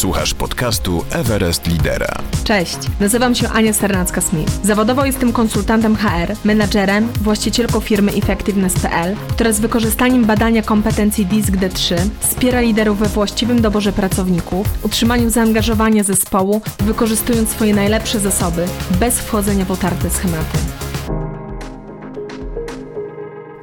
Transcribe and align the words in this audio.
Słuchasz 0.00 0.34
podcastu 0.34 1.04
Everest 1.10 1.66
Lidera. 1.66 2.22
Cześć, 2.44 2.78
nazywam 3.00 3.34
się 3.34 3.48
Ania 3.48 3.72
Sternacka-Smith. 3.72 4.50
Zawodowo 4.62 5.04
jestem 5.04 5.32
konsultantem 5.32 5.96
HR, 5.96 6.36
menadżerem, 6.44 7.08
właścicielką 7.08 7.80
firmy 7.80 8.12
Effectiveness.pl, 8.12 9.16
która 9.28 9.52
z 9.52 9.60
wykorzystaniem 9.60 10.24
badania 10.24 10.62
kompetencji 10.62 11.26
DISC 11.26 11.50
D3 11.50 11.96
wspiera 12.20 12.60
liderów 12.60 12.98
we 12.98 13.06
właściwym 13.06 13.60
doborze 13.60 13.92
pracowników, 13.92 14.66
utrzymaniu 14.82 15.30
zaangażowania 15.30 16.02
zespołu, 16.02 16.60
wykorzystując 16.78 17.48
swoje 17.48 17.74
najlepsze 17.74 18.20
zasoby, 18.20 18.66
bez 19.00 19.20
wchodzenia 19.20 19.64
w 19.64 19.70
otarte 19.70 20.10
schematy. 20.10 20.58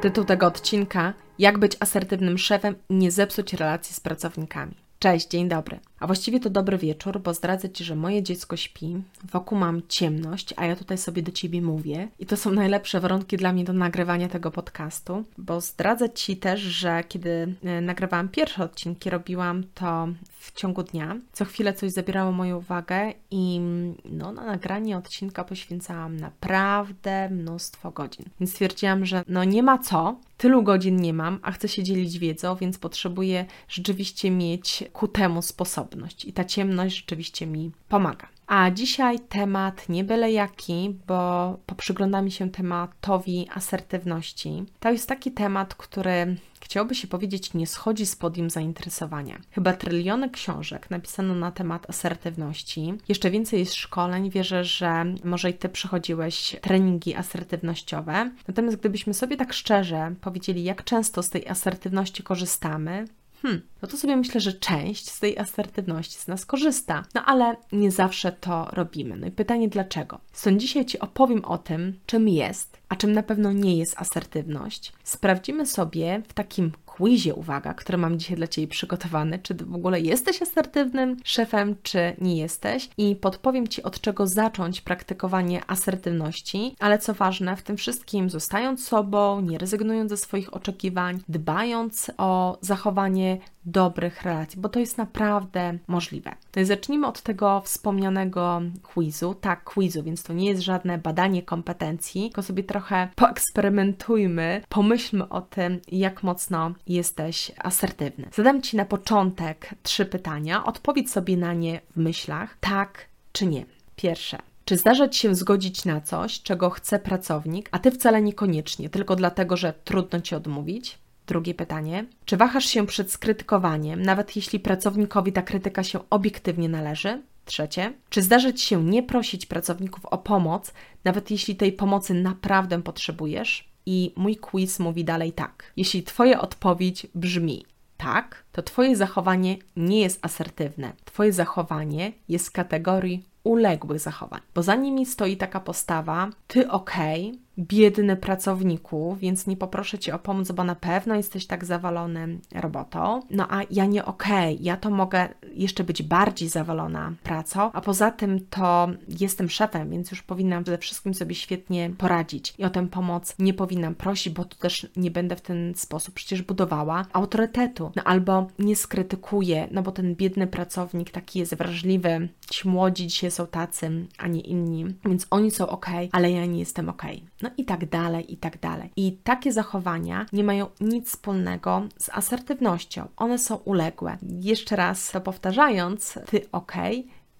Tytuł 0.02 0.24
tego 0.24 0.46
odcinka: 0.46 1.14
Jak 1.40 1.58
być 1.58 1.78
asertywnym 1.80 2.38
szefem 2.38 2.76
i 2.90 2.96
nie 2.96 3.12
zepsuć 3.12 3.54
relacji 3.54 3.96
z 3.96 4.00
pracownikami. 4.00 4.87
Cześć, 5.00 5.28
dzień 5.28 5.48
dobry. 5.50 5.80
A 6.00 6.08
właściwie 6.08 6.40
to 6.40 6.50
dobry 6.50 6.78
wieczór, 6.78 7.20
bo 7.20 7.34
zdradzę 7.34 7.70
Ci, 7.70 7.84
że 7.84 7.96
moje 7.96 8.24
dziecko 8.24 8.58
śpi, 8.58 9.04
wokół 9.32 9.58
mam 9.58 9.82
ciemność, 9.88 10.54
a 10.58 10.66
ja 10.66 10.76
tutaj 10.76 10.98
sobie 10.98 11.22
do 11.22 11.32
Ciebie 11.32 11.62
mówię. 11.62 12.08
I 12.20 12.26
to 12.26 12.38
są 12.38 12.52
najlepsze 12.52 13.00
warunki 13.00 13.38
dla 13.38 13.54
mnie 13.54 13.64
do 13.64 13.74
nagrywania 13.74 14.30
tego 14.30 14.52
podcastu, 14.52 15.24
bo 15.38 15.62
zdradzę 15.62 16.10
Ci 16.10 16.38
też, 16.38 16.62
że 16.62 17.04
kiedy 17.08 17.56
e, 17.64 17.82
nagrywałam 17.82 18.30
pierwsze 18.30 18.64
odcinki, 18.64 19.10
robiłam 19.10 19.64
to 19.74 20.08
w 20.48 20.52
ciągu 20.52 20.84
dnia. 20.84 21.16
Co 21.32 21.46
chwilę 21.46 21.74
coś 21.74 21.92
zabierało 21.92 22.32
moją 22.32 22.58
uwagę 22.58 23.14
i 23.32 23.60
no, 24.06 24.32
na 24.32 24.46
nagranie 24.46 24.98
odcinka 24.98 25.44
poświęcałam 25.44 26.18
naprawdę 26.18 27.30
mnóstwo 27.30 27.92
godzin. 27.92 28.26
Więc 28.40 28.52
stwierdziłam, 28.52 29.06
że 29.06 29.24
no 29.28 29.44
nie 29.44 29.64
ma 29.64 29.78
co, 29.78 30.20
tylu 30.38 30.64
godzin 30.64 30.96
nie 30.96 31.14
mam, 31.14 31.40
a 31.42 31.52
chcę 31.52 31.68
się 31.68 31.84
dzielić 31.84 32.20
wiedzą, 32.20 32.56
więc 32.56 32.78
potrzebuję 32.78 33.46
rzeczywiście 33.70 34.32
mieć 34.32 34.84
ku 34.94 35.08
temu 35.08 35.42
sposobność 35.42 36.26
i 36.26 36.34
ta 36.34 36.46
ciemność 36.46 36.96
rzeczywiście 36.96 37.48
mi 37.48 37.72
pomaga. 37.90 38.37
A 38.48 38.72
dzisiaj 38.72 39.20
temat 39.20 39.90
nie 39.90 40.04
byle 40.04 40.32
jaki, 40.32 40.96
bo 41.08 41.58
poprzyglądamy 41.66 42.32
się 42.32 42.52
tematowi 42.52 43.48
asertywności. 43.56 44.64
To 44.80 44.92
jest 44.92 45.10
taki 45.10 45.32
temat, 45.32 45.76
który 45.76 46.36
chciałoby 46.62 46.96
się 46.96 47.08
powiedzieć, 47.08 47.54
nie 47.54 47.68
schodzi 47.68 48.06
z 48.06 48.16
podium 48.16 48.50
zainteresowania. 48.50 49.40
Chyba 49.52 49.74
tryliony 49.74 50.30
książek 50.30 50.90
napisano 50.90 51.36
na 51.36 51.52
temat 51.52 51.90
asertywności. 51.90 52.94
Jeszcze 53.08 53.32
więcej 53.32 53.60
jest 53.60 53.74
szkoleń. 53.74 54.30
Wierzę, 54.30 54.64
że 54.64 55.06
może 55.24 55.50
i 55.50 55.54
Ty 55.54 55.70
przechodziłeś 55.70 56.56
treningi 56.62 57.16
asertywnościowe. 57.16 58.32
Natomiast 58.48 58.78
gdybyśmy 58.78 59.14
sobie 59.14 59.38
tak 59.38 59.54
szczerze 59.54 60.16
powiedzieli, 60.22 60.64
jak 60.64 60.84
często 60.84 61.24
z 61.24 61.30
tej 61.30 61.48
asertywności 61.48 62.24
korzystamy, 62.24 63.06
Hmm, 63.42 63.62
no 63.82 63.88
to 63.88 63.98
sobie 63.98 64.16
myślę, 64.16 64.42
że 64.42 64.54
część 64.54 65.10
z 65.10 65.20
tej 65.20 65.38
asertywności 65.38 66.18
z 66.18 66.28
nas 66.28 66.46
korzysta, 66.46 67.04
no 67.16 67.26
ale 67.26 67.56
nie 67.72 67.92
zawsze 67.92 68.32
to 68.32 68.68
robimy. 68.72 69.18
No 69.18 69.28
i 69.28 69.32
pytanie 69.32 69.70
dlaczego? 69.70 70.20
Stąd 70.32 70.62
dzisiaj 70.62 70.86
Ci 70.86 71.00
opowiem 71.00 71.46
o 71.46 71.58
tym, 71.58 72.00
czym 72.06 72.30
jest, 72.30 72.77
a 72.90 72.96
czym 72.96 73.12
na 73.12 73.24
pewno 73.24 73.52
nie 73.52 73.78
jest 73.78 73.98
asertywność. 73.98 74.94
Sprawdzimy 75.04 75.66
sobie 75.66 76.22
w 76.28 76.34
takim 76.34 76.72
quizie, 76.86 77.36
uwaga, 77.36 77.74
który 77.74 77.98
mam 77.98 78.20
dzisiaj 78.20 78.38
dla 78.38 78.48
Ciebie 78.48 78.68
przygotowany, 78.68 79.40
czy 79.40 79.54
w 79.54 79.76
ogóle 79.76 80.02
jesteś 80.02 80.42
asertywnym 80.42 81.18
szefem, 81.24 81.76
czy 81.84 82.16
nie 82.22 82.38
jesteś 82.38 82.90
i 82.98 83.16
podpowiem 83.16 83.68
Ci 83.68 83.84
od 83.84 84.02
czego 84.02 84.28
zacząć 84.28 84.82
praktykowanie 84.82 85.62
asertywności, 85.68 86.76
ale 86.80 87.00
co 87.00 87.14
ważne, 87.14 87.56
w 87.56 87.62
tym 87.62 87.78
wszystkim 87.78 88.30
zostając 88.30 88.88
sobą, 88.88 89.42
nie 89.42 89.58
rezygnując 89.58 90.10
ze 90.10 90.18
swoich 90.18 90.54
oczekiwań, 90.54 91.20
dbając 91.30 92.12
o 92.18 92.58
zachowanie 92.62 93.38
dobrych 93.68 94.22
relacji, 94.22 94.62
bo 94.62 94.70
to 94.70 94.80
jest 94.80 94.98
naprawdę 94.98 95.78
możliwe. 95.88 96.32
Zacznijmy 96.64 97.08
od 97.08 97.22
tego 97.22 97.62
wspomnianego 97.62 98.62
quizu. 98.84 99.34
Tak, 99.34 99.64
quizu, 99.64 100.04
więc 100.04 100.24
to 100.24 100.34
nie 100.34 100.50
jest 100.50 100.62
żadne 100.62 100.98
badanie 100.98 101.44
kompetencji, 101.44 102.22
tylko 102.22 102.44
sobie 102.44 102.64
trochę 102.64 103.08
poeksperymentujmy, 103.16 104.62
pomyślmy 104.70 105.30
o 105.30 105.42
tym, 105.42 105.80
jak 105.88 106.24
mocno 106.24 106.72
jesteś 106.88 107.52
asertywny. 107.58 108.30
Zadam 108.34 108.62
Ci 108.62 108.78
na 108.78 108.86
początek 108.86 109.76
trzy 109.84 110.06
pytania, 110.06 110.66
odpowiedz 110.66 111.12
sobie 111.12 111.38
na 111.38 111.54
nie 111.54 111.82
w 111.92 111.98
myślach, 111.98 112.58
tak 112.60 113.06
czy 113.32 113.46
nie. 113.46 113.66
Pierwsze. 113.96 114.38
Czy 114.66 114.78
zdarza 114.78 115.08
Ci 115.08 115.20
się 115.20 115.36
zgodzić 115.36 115.86
na 115.86 116.02
coś, 116.02 116.42
czego 116.42 116.70
chce 116.70 117.00
pracownik, 117.00 117.70
a 117.72 117.80
Ty 117.80 117.92
wcale 117.92 118.22
niekoniecznie, 118.22 118.90
tylko 118.90 119.16
dlatego, 119.16 119.58
że 119.58 119.74
trudno 119.84 120.22
Ci 120.22 120.36
odmówić? 120.36 121.00
Drugie 121.28 121.54
pytanie. 121.54 122.06
Czy 122.26 122.38
wahasz 122.38 122.66
się 122.66 122.86
przed 122.86 123.12
skrytykowaniem, 123.12 124.02
nawet 124.02 124.36
jeśli 124.36 124.60
pracownikowi 124.60 125.34
ta 125.34 125.42
krytyka 125.42 125.84
się 125.84 126.00
obiektywnie 126.10 126.70
należy? 126.70 127.24
Trzecie. 127.46 127.94
Czy 128.10 128.22
zdarza 128.22 128.54
Ci 128.54 128.66
się 128.66 128.84
nie 128.84 129.04
prosić 129.04 129.46
pracowników 129.46 130.06
o 130.06 130.18
pomoc, 130.18 130.74
nawet 131.04 131.32
jeśli 131.32 131.56
tej 131.56 131.72
pomocy 131.74 132.14
naprawdę 132.14 132.82
potrzebujesz? 132.84 133.70
I 133.86 134.14
mój 134.16 134.36
quiz 134.36 134.80
mówi 134.80 135.04
dalej 135.06 135.34
tak. 135.34 135.72
Jeśli 135.78 136.04
Twoja 136.04 136.42
odpowiedź 136.42 137.08
brzmi 137.16 137.66
tak, 137.98 138.44
to 138.52 138.64
Twoje 138.64 138.96
zachowanie 138.96 139.58
nie 139.76 140.02
jest 140.02 140.26
asertywne. 140.26 140.94
Twoje 141.06 141.34
zachowanie 141.34 142.12
jest 142.30 142.46
z 142.46 142.52
kategorii 142.52 143.24
uległych 143.44 144.00
zachowań, 144.00 144.42
bo 144.56 144.64
za 144.64 144.76
nimi 144.76 145.06
stoi 145.06 145.38
taka 145.38 145.60
postawa: 145.60 146.30
Ty 146.48 146.70
okej, 146.72 147.28
okay, 147.28 147.40
biedny 147.58 148.16
pracowniku, 148.16 149.18
więc 149.20 149.48
nie 149.48 149.58
poproszę 149.58 150.00
Cię 150.00 150.16
o 150.16 150.20
pomoc, 150.20 150.52
bo 150.52 150.64
na 150.64 150.76
pewno 150.76 151.16
jesteś 151.16 151.48
tak 151.48 151.66
zawalony 151.66 152.40
robotą. 152.56 153.22
No 153.30 153.48
a 153.50 153.62
ja 153.72 153.86
nie 153.86 154.06
okej, 154.06 154.54
okay. 154.54 154.66
ja 154.66 154.78
to 154.78 154.90
mogę 154.90 155.30
jeszcze 155.54 155.84
być 155.84 156.04
bardziej 156.04 156.50
zawalona 156.50 157.14
pracą, 157.24 157.72
a 157.74 157.82
poza 157.82 158.12
tym 158.12 158.40
to 158.50 158.90
jestem 159.20 159.50
szefem, 159.50 159.90
więc 159.90 160.12
już 160.12 160.24
powinnam 160.24 160.64
przede 160.64 160.78
wszystkim 160.78 161.14
sobie 161.14 161.36
świetnie 161.36 161.90
poradzić 161.98 162.54
i 162.58 162.64
o 162.64 162.70
tę 162.70 162.88
pomoc 162.88 163.36
nie 163.40 163.54
powinnam 163.54 163.96
prosić, 163.96 164.34
bo 164.34 164.46
tu 164.46 164.58
też 164.58 164.88
nie 164.96 165.12
będę 165.12 165.36
w 165.36 165.42
ten 165.42 165.74
sposób 165.76 166.16
przecież 166.16 166.42
budowała 166.42 167.06
autorytetu. 167.14 167.92
No 167.96 168.04
albo 168.04 168.48
nie 168.60 168.76
skrytykuję, 168.76 169.68
no 169.72 169.82
bo 169.82 169.92
ten 169.92 170.16
biedny 170.16 170.48
pracownik 170.48 171.12
taki 171.12 171.40
jest 171.40 171.56
wrażliwy, 171.56 172.30
ci 172.50 172.68
młodzi 172.68 173.08
dzisiaj 173.08 173.32
są 173.32 173.48
tacy, 173.48 174.08
a 174.18 174.28
nie 174.28 174.42
inni, 174.42 174.86
więc 175.06 175.28
oni 175.30 175.52
są 175.52 175.70
ok, 175.70 175.88
ale 176.12 176.32
ja 176.32 176.46
nie 176.46 176.60
jestem 176.60 176.90
ok. 176.90 177.04
No 177.48 177.54
i 177.58 177.66
tak 177.66 177.90
dalej, 177.90 178.34
i 178.34 178.38
tak 178.38 178.60
dalej. 178.60 178.92
I 178.96 179.12
takie 179.24 179.52
zachowania 179.52 180.26
nie 180.34 180.44
mają 180.44 180.68
nic 180.82 181.10
wspólnego 181.10 181.84
z 181.98 182.10
asertywnością. 182.10 183.08
One 183.18 183.40
są 183.40 183.56
uległe. 183.56 184.18
Jeszcze 184.22 184.76
raz 184.76 185.12
to 185.12 185.22
powtarzając, 185.22 186.20
ty 186.26 186.42
ok, 186.52 186.74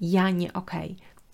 ja 0.02 0.30
nie 0.30 0.54
ok. 0.54 0.72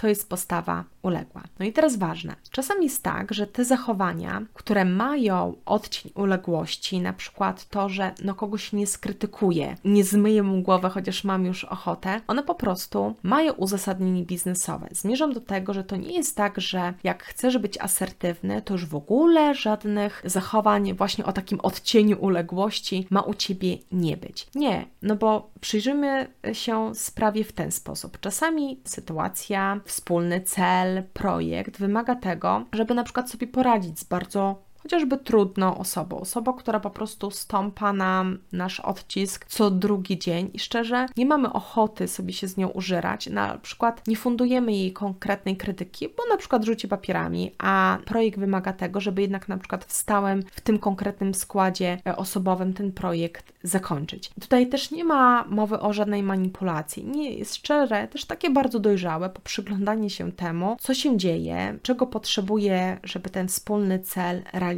To 0.03 0.07
jest 0.07 0.29
postawa 0.29 0.83
uległa. 1.01 1.43
No 1.59 1.65
i 1.65 1.73
teraz 1.73 1.95
ważne. 1.95 2.35
Czasem 2.51 2.83
jest 2.83 3.03
tak, 3.03 3.33
że 3.33 3.47
te 3.47 3.65
zachowania, 3.65 4.41
które 4.53 4.85
mają 4.85 5.55
odcień 5.65 6.11
uległości, 6.15 7.01
na 7.01 7.13
przykład 7.13 7.69
to, 7.69 7.89
że 7.89 8.11
no 8.23 8.35
kogoś 8.35 8.73
nie 8.73 8.87
skrytykuję, 8.87 9.77
nie 9.85 10.03
zmyję 10.03 10.43
mu 10.43 10.61
głowę, 10.61 10.89
chociaż 10.89 11.23
mam 11.23 11.45
już 11.45 11.63
ochotę, 11.63 12.21
one 12.27 12.43
po 12.43 12.55
prostu 12.55 13.15
mają 13.23 13.53
uzasadnienie 13.53 14.23
biznesowe. 14.23 14.87
Zmierzam 14.91 15.33
do 15.33 15.41
tego, 15.41 15.73
że 15.73 15.83
to 15.83 15.95
nie 15.95 16.13
jest 16.13 16.37
tak, 16.37 16.61
że 16.61 16.93
jak 17.03 17.23
chcesz 17.23 17.57
być 17.57 17.77
asertywny, 17.77 18.61
to 18.61 18.73
już 18.73 18.85
w 18.85 18.95
ogóle 18.95 19.55
żadnych 19.55 20.21
zachowań 20.25 20.93
właśnie 20.93 21.25
o 21.25 21.33
takim 21.33 21.59
odcieniu 21.59 22.17
uległości 22.19 23.07
ma 23.09 23.21
u 23.21 23.33
Ciebie 23.33 23.77
nie 23.91 24.17
być. 24.17 24.47
Nie, 24.55 24.85
no 25.01 25.15
bo 25.15 25.51
przyjrzymy 25.61 26.27
się 26.53 26.95
sprawie 26.95 27.43
w 27.43 27.53
ten 27.53 27.71
sposób. 27.71 28.19
Czasami 28.19 28.79
sytuacja, 28.85 29.79
wspólny 29.93 30.41
cel, 30.41 31.03
projekt 31.13 31.77
wymaga 31.77 32.15
tego, 32.15 32.65
żeby 32.73 32.93
na 32.93 33.03
przykład 33.03 33.29
sobie 33.29 33.47
poradzić 33.47 33.99
z 33.99 34.03
bardzo 34.03 34.61
chociażby 34.83 35.17
trudną 35.17 35.77
osobą, 35.77 36.19
osobą, 36.19 36.53
która 36.53 36.79
po 36.79 36.89
prostu 36.89 37.31
stąpa 37.31 37.93
nam 37.93 38.37
nasz 38.51 38.79
odcisk 38.79 39.45
co 39.45 39.71
drugi 39.71 40.19
dzień 40.19 40.49
i 40.53 40.59
szczerze 40.59 41.05
nie 41.17 41.25
mamy 41.25 41.53
ochoty 41.53 42.07
sobie 42.07 42.33
się 42.33 42.47
z 42.47 42.57
nią 42.57 42.67
użerać, 42.67 43.27
na 43.27 43.57
przykład 43.57 44.07
nie 44.07 44.15
fundujemy 44.15 44.71
jej 44.71 44.93
konkretnej 44.93 45.57
krytyki, 45.57 46.07
bo 46.17 46.23
na 46.29 46.37
przykład 46.37 46.63
rzuci 46.63 46.87
papierami, 46.87 47.51
a 47.57 47.97
projekt 48.05 48.39
wymaga 48.39 48.73
tego, 48.73 48.99
żeby 48.99 49.21
jednak 49.21 49.47
na 49.47 49.57
przykład 49.57 49.85
w 49.85 49.93
stałym, 49.93 50.43
w 50.51 50.61
tym 50.61 50.79
konkretnym 50.79 51.33
składzie 51.33 51.97
e, 52.07 52.15
osobowym 52.15 52.73
ten 52.73 52.91
projekt 52.91 53.53
zakończyć. 53.63 54.31
Tutaj 54.41 54.69
też 54.69 54.91
nie 54.91 55.03
ma 55.03 55.45
mowy 55.49 55.79
o 55.79 55.93
żadnej 55.93 56.23
manipulacji, 56.23 57.05
nie 57.05 57.31
jest 57.31 57.55
szczere, 57.55 58.07
też 58.07 58.25
takie 58.25 58.49
bardzo 58.49 58.79
dojrzałe 58.79 59.29
po 59.29 59.41
przyglądanie 59.41 60.09
się 60.09 60.31
temu, 60.31 60.77
co 60.79 60.93
się 60.93 61.17
dzieje, 61.17 61.77
czego 61.81 62.07
potrzebuje, 62.07 62.99
żeby 63.03 63.29
ten 63.29 63.47
wspólny 63.47 63.99
cel 63.99 64.41
realizować 64.53 64.72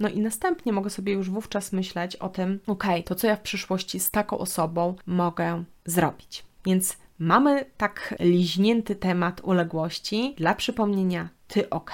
No 0.00 0.08
i 0.08 0.20
następnie 0.20 0.72
mogę 0.72 0.90
sobie 0.90 1.12
już 1.12 1.30
wówczas 1.30 1.72
myśleć 1.72 2.16
o 2.16 2.28
tym, 2.28 2.60
ok, 2.66 2.84
to 3.04 3.14
co 3.14 3.26
ja 3.26 3.36
w 3.36 3.42
przyszłości 3.42 4.00
z 4.00 4.10
taką 4.10 4.38
osobą 4.38 4.94
mogę 5.06 5.64
zrobić. 5.84 6.44
Więc 6.64 6.96
mamy 7.18 7.64
tak 7.76 8.14
liźnięty 8.20 8.96
temat 8.96 9.40
uległości. 9.44 10.34
Dla 10.38 10.54
przypomnienia, 10.54 11.28
ty 11.48 11.70
ok, 11.70 11.92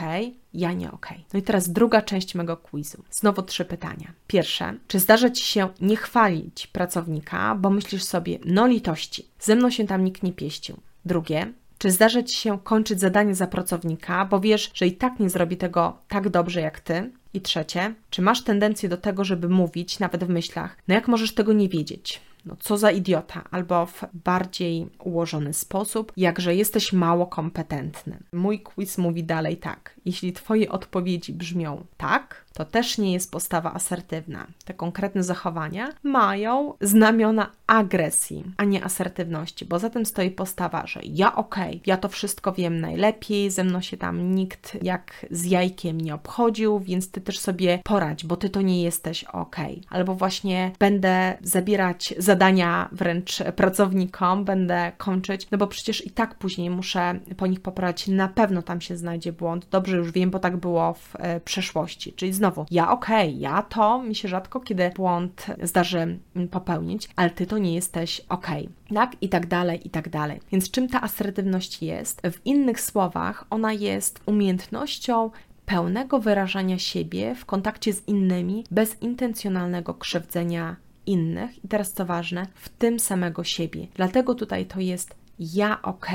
ja 0.55 0.73
nie 0.73 0.93
ok. 0.93 1.07
No 1.33 1.39
i 1.39 1.43
teraz 1.43 1.71
druga 1.71 2.03
część 2.03 2.35
mego 2.35 2.57
quizu. 2.57 3.03
Znowu 3.11 3.43
trzy 3.43 3.65
pytania. 3.65 4.13
Pierwsze, 4.27 4.75
czy 4.89 4.99
zdarza 4.99 5.31
Ci 5.31 5.45
się 5.45 5.69
nie 5.81 5.97
chwalić 5.97 6.67
pracownika, 6.67 7.55
bo 7.55 7.71
myślisz 7.71 8.03
sobie, 8.03 8.39
no 8.45 8.67
litości, 8.67 9.27
ze 9.41 9.57
mną 9.57 9.71
się 9.71 9.87
tam 9.87 10.05
nikt 10.05 10.23
nie 10.23 10.33
pieścił. 10.33 10.77
Drugie, 11.05 11.53
czy 11.79 11.91
zdarza 11.91 12.23
Ci 12.23 12.37
się 12.37 12.59
kończyć 12.59 13.01
zadanie 13.01 13.35
za 13.35 13.47
pracownika, 13.47 14.25
bo 14.25 14.41
wiesz, 14.41 14.71
że 14.75 14.87
i 14.87 14.93
tak 14.93 15.21
nie 15.21 15.31
zrobi 15.31 15.57
tego 15.57 15.99
tak 16.09 16.29
dobrze 16.29 16.61
jak 16.61 16.81
Ty? 16.81 17.11
I 17.35 17.41
trzecie, 17.41 17.95
czy 18.11 18.23
masz 18.23 18.45
tendencję 18.45 18.89
do 18.89 18.97
tego, 18.97 19.25
żeby 19.25 19.49
mówić, 19.49 19.99
nawet 19.99 20.25
w 20.25 20.29
myślach, 20.29 20.77
no 20.89 20.95
jak 20.95 21.09
możesz 21.09 21.35
tego 21.35 21.53
nie 21.53 21.69
wiedzieć? 21.69 22.21
No 22.45 22.57
co 22.61 22.79
za 22.79 22.91
idiota, 22.91 23.45
albo 23.51 23.87
w 23.87 24.05
bardziej 24.15 24.89
ułożony 25.05 25.53
sposób, 25.53 26.13
jakże 26.17 26.55
jesteś 26.55 26.93
mało 26.93 27.27
kompetentny. 27.27 28.19
Mój 28.33 28.61
quiz 28.61 28.99
mówi 28.99 29.25
dalej 29.25 29.57
tak. 29.57 29.95
Jeśli 30.05 30.33
Twoje 30.33 30.73
odpowiedzi 30.73 31.33
brzmią 31.33 31.85
tak, 31.97 32.45
to 32.55 32.65
też 32.65 32.99
nie 32.99 33.13
jest 33.13 33.31
postawa 33.31 33.75
asertywna. 33.75 34.47
Te 34.65 34.75
konkretne 34.75 35.23
zachowania 35.23 35.89
mają 36.03 36.75
znamiona 36.81 37.51
agresji, 37.67 38.45
a 38.57 38.65
nie 38.65 38.85
asertywności, 38.85 39.65
bo 39.65 39.79
za 39.79 39.91
tym 39.91 40.07
stoi 40.07 40.31
postawa, 40.31 40.87
że 40.87 41.01
ja 41.05 41.37
okej, 41.37 41.69
okay, 41.69 41.81
ja 41.87 41.97
to 41.97 42.09
wszystko 42.09 42.53
wiem 42.53 42.81
najlepiej, 42.81 43.51
ze 43.51 43.65
mną 43.65 43.81
się 43.81 43.97
tam 43.97 44.35
nikt 44.35 44.83
jak 44.83 45.27
z 45.31 45.45
jajkiem 45.45 46.01
nie 46.01 46.15
obchodził, 46.15 46.81
więc 46.81 47.11
ty 47.11 47.21
też 47.21 47.39
sobie 47.39 47.79
poradź, 47.85 48.27
bo 48.27 48.37
ty 48.37 48.51
to 48.51 48.63
nie 48.63 48.83
jesteś 48.83 49.25
okej. 49.25 49.73
Okay. 49.73 49.99
Albo 49.99 50.15
właśnie 50.15 50.73
będę 50.79 51.39
zabierać 51.43 52.15
zadania 52.33 52.89
wręcz 52.93 53.43
pracownikom, 53.57 54.45
będę 54.45 54.93
kończyć, 54.99 55.51
no 55.51 55.59
bo 55.59 55.67
przecież 55.67 56.07
i 56.07 56.11
tak 56.11 56.35
później 56.35 56.71
muszę 56.71 57.21
po 57.37 57.47
nich 57.47 57.61
poprawić, 57.61 58.09
na 58.09 58.29
pewno 58.29 58.63
tam 58.63 58.81
się 58.81 58.97
znajdzie 58.97 59.33
błąd. 59.33 59.67
Dobrze 59.71 59.97
już 59.97 60.13
wiem, 60.13 60.31
bo 60.31 60.39
tak 60.39 60.57
było 60.57 60.95
w 60.95 61.17
e, 61.19 61.41
przeszłości. 61.41 62.13
Czyli 62.13 62.33
znowu, 62.33 62.67
ja 62.71 62.91
okej, 62.91 63.29
okay, 63.29 63.41
ja 63.41 63.63
to 63.63 64.03
mi 64.03 64.15
się 64.15 64.29
rzadko 64.29 64.61
kiedy 64.61 64.91
błąd 64.97 65.47
zdarzy 65.63 66.19
popełnić, 66.51 67.09
ale 67.17 67.31
ty 67.31 67.47
to 67.47 67.59
nie 67.59 67.75
jesteś 67.75 68.21
okej. 68.29 68.63
Okay. 68.63 68.95
Tak? 68.95 69.17
I 69.21 69.29
tak 69.29 69.47
dalej, 69.47 69.87
i 69.87 69.91
tak 69.91 70.09
dalej. 70.09 70.41
Więc 70.53 70.71
czym 70.71 70.89
ta 70.89 71.01
asertywność 71.01 71.83
jest? 71.83 72.23
W 72.25 72.47
innych 72.47 72.81
słowach, 72.81 73.45
ona 73.51 73.73
jest 73.73 74.21
umiejętnością 74.27 75.31
pełnego 75.67 76.19
wyrażania 76.21 76.79
siebie 76.79 77.35
w 77.35 77.45
kontakcie 77.45 77.93
z 77.93 78.09
innymi 78.09 78.65
bez 78.71 79.03
intencjonalnego 79.03 79.95
krzywdzenia 79.95 80.77
innych. 81.07 81.65
I 81.65 81.69
teraz 81.69 81.93
co 81.93 82.07
ważne, 82.07 82.47
w 82.55 82.69
tym 82.69 83.01
samego 83.01 83.45
siebie. 83.45 83.87
Dlatego 83.95 84.35
tutaj 84.35 84.67
to 84.67 84.81
jest 84.81 85.15
ja 85.39 85.83
ok, 85.83 86.07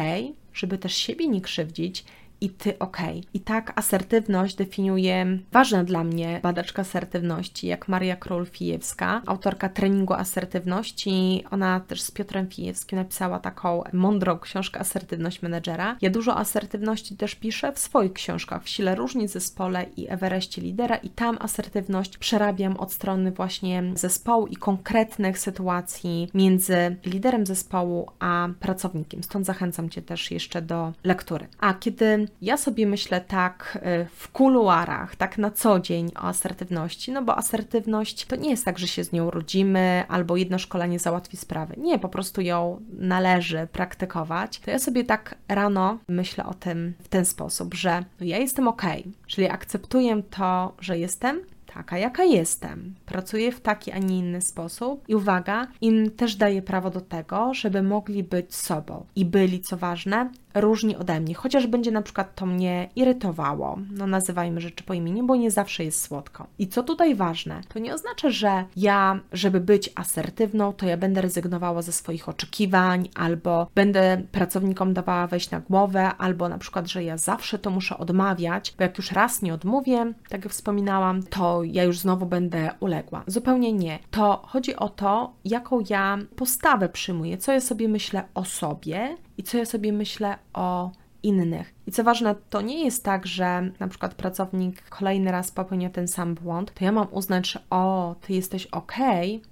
żeby 0.54 0.78
też 0.78 0.96
siebie 0.96 1.28
nie 1.28 1.42
krzywdzić 1.42 2.06
i 2.42 2.50
ty 2.50 2.80
ok. 2.80 2.98
I 3.34 3.40
tak 3.40 3.74
asertywność 3.76 4.56
definiuje 4.56 5.26
ważna 5.52 5.84
dla 5.84 6.04
mnie 6.04 6.40
badaczka 6.44 6.82
asertywności, 6.82 7.68
jak 7.68 7.88
Maria 7.88 8.16
Król-Fijewska, 8.16 9.22
autorka 9.26 9.70
treningu 9.70 10.14
asertywności. 10.14 11.44
Ona 11.52 11.80
też 11.80 12.02
z 12.02 12.12
Piotrem 12.12 12.48
Fijewskim 12.48 13.00
napisała 13.00 13.40
taką 13.40 13.84
mądrą 13.94 14.40
książkę 14.40 14.80
Asertywność 14.80 15.42
Menedżera. 15.42 15.98
Ja 16.02 16.10
dużo 16.10 16.38
asertywności 16.38 17.18
też 17.18 17.36
piszę 17.36 17.72
w 17.72 17.80
swoich 17.80 18.14
książkach, 18.14 18.64
w 18.64 18.70
Sile 18.70 18.96
Różnic 18.96 19.32
Zespole 19.32 19.86
i 19.98 20.08
Everestie 20.10 20.62
Lidera 20.62 20.96
i 20.96 21.10
tam 21.10 21.38
asertywność 21.42 22.18
przerabiam 22.18 22.78
od 22.78 22.94
strony 22.94 23.32
właśnie 23.32 23.84
zespołu 23.96 24.48
i 24.48 24.56
konkretnych 24.56 25.40
sytuacji 25.40 26.30
między 26.34 26.96
liderem 27.06 27.46
zespołu 27.46 28.10
a 28.20 28.50
pracownikiem. 28.60 29.24
Stąd 29.24 29.46
zachęcam 29.46 29.90
Cię 29.90 30.02
też 30.02 30.32
jeszcze 30.32 30.62
do 30.62 30.94
lektury. 31.04 31.48
A 31.60 31.74
kiedy 31.74 32.27
ja 32.42 32.58
sobie 32.58 32.88
myślę 32.88 33.22
tak 33.22 33.78
y, 34.04 34.08
w 34.16 34.32
kuluarach, 34.32 35.16
tak 35.16 35.38
na 35.38 35.52
co 35.52 35.80
dzień 35.80 36.12
o 36.16 36.22
asertywności, 36.22 37.12
no 37.12 37.22
bo 37.22 37.38
asertywność 37.38 38.26
to 38.26 38.36
nie 38.36 38.50
jest 38.50 38.66
tak, 38.66 38.80
że 38.80 38.88
się 38.88 39.04
z 39.04 39.12
nią 39.12 39.32
rodzimy 39.32 40.04
albo 40.08 40.38
jedno 40.38 40.60
szkolenie 40.60 41.00
załatwi 41.00 41.38
sprawę. 41.38 41.76
Nie, 41.78 42.00
po 42.00 42.10
prostu 42.10 42.42
ją 42.42 42.82
należy 42.94 43.68
praktykować. 43.72 44.60
To 44.60 44.72
ja 44.72 44.80
sobie 44.80 45.04
tak 45.04 45.36
rano 45.48 45.98
myślę 46.08 46.46
o 46.46 46.54
tym 46.54 46.94
w 47.04 47.08
ten 47.08 47.26
sposób, 47.26 47.74
że 47.74 48.04
no 48.20 48.26
ja 48.26 48.38
jestem 48.38 48.68
ok, 48.68 48.84
czyli 49.28 49.50
akceptuję 49.50 50.24
to, 50.30 50.76
że 50.80 50.98
jestem, 50.98 51.42
taka, 51.78 51.98
jaka 51.98 52.24
jestem. 52.24 52.96
Pracuję 53.06 53.52
w 53.52 53.62
taki, 53.62 53.92
a 53.92 53.98
nie 53.98 54.20
inny 54.20 54.42
sposób 54.42 55.04
i 55.08 55.16
uwaga, 55.16 55.68
im 55.82 56.12
też 56.12 56.36
daję 56.36 56.62
prawo 56.62 56.90
do 56.90 57.02
tego, 57.02 57.54
żeby 57.54 57.84
mogli 57.84 58.24
być 58.24 58.56
sobą 58.56 59.06
i 59.16 59.26
byli, 59.26 59.62
co 59.62 59.78
ważne, 59.78 60.30
różni 60.62 60.96
ode 60.96 61.20
mnie, 61.20 61.36
chociaż 61.36 61.68
będzie 61.68 61.92
na 61.92 62.02
przykład 62.02 62.36
to 62.36 62.46
mnie 62.46 62.90
irytowało. 62.96 63.80
No 63.92 64.08
nazywajmy 64.08 64.62
rzeczy 64.62 64.84
po 64.84 64.94
imieniu, 64.94 65.26
bo 65.26 65.36
nie 65.36 65.52
zawsze 65.52 65.84
jest 65.84 66.02
słodko. 66.02 66.48
I 66.60 66.68
co 66.68 66.84
tutaj 66.84 67.16
ważne, 67.16 67.62
to 67.74 67.80
nie 67.80 67.94
oznacza, 67.94 68.30
że 68.30 68.64
ja, 68.76 69.20
żeby 69.32 69.60
być 69.60 69.90
asertywną, 69.96 70.74
to 70.74 70.86
ja 70.86 70.98
będę 70.98 71.22
rezygnowała 71.22 71.82
ze 71.82 71.92
swoich 71.92 72.30
oczekiwań, 72.30 73.10
albo 73.16 73.68
będę 73.76 74.22
pracownikom 74.32 74.94
dawała 74.94 75.28
wejść 75.28 75.52
na 75.52 75.60
głowę, 75.60 76.12
albo 76.18 76.50
na 76.50 76.58
przykład, 76.58 76.88
że 76.88 77.04
ja 77.04 77.18
zawsze 77.18 77.60
to 77.60 77.70
muszę 77.70 77.98
odmawiać, 77.98 78.74
bo 78.78 78.84
jak 78.84 78.98
już 78.98 79.12
raz 79.12 79.42
nie 79.42 79.54
odmówię, 79.54 80.14
tak 80.30 80.44
jak 80.44 80.54
wspominałam, 80.54 81.24
to 81.24 81.64
ja 81.64 81.84
już 81.84 82.00
znowu 82.00 82.26
będę 82.26 82.70
uległa. 82.80 83.24
Zupełnie 83.28 83.74
nie. 83.74 84.00
To 84.12 84.42
chodzi 84.48 84.76
o 84.76 84.90
to, 84.90 85.34
jaką 85.46 85.84
ja 85.90 86.18
postawę 86.36 86.90
przyjmuję, 86.90 87.38
co 87.38 87.52
ja 87.52 87.62
sobie 87.62 87.88
myślę 87.88 88.24
o 88.34 88.46
sobie 88.46 89.18
i 89.38 89.44
co 89.44 89.58
ja 89.58 89.66
sobie 89.66 89.94
myślę 89.94 90.38
o 90.54 90.92
innych. 91.24 91.74
I 91.88 91.92
co 91.92 92.04
ważne, 92.04 92.36
to 92.50 92.62
nie 92.62 92.86
jest 92.86 93.04
tak, 93.04 93.28
że 93.28 93.72
na 93.80 93.88
przykład 93.88 94.16
pracownik 94.16 94.90
kolejny 94.90 95.32
raz 95.32 95.52
popełnia 95.52 95.90
ten 95.90 96.08
sam 96.08 96.36
błąd, 96.36 96.74
to 96.74 96.86
ja 96.86 96.92
mam 96.92 97.08
uznać, 97.12 97.52
że 97.52 97.60
o, 97.70 98.16
ty 98.22 98.34
jesteś 98.34 98.66
ok, 98.66 98.94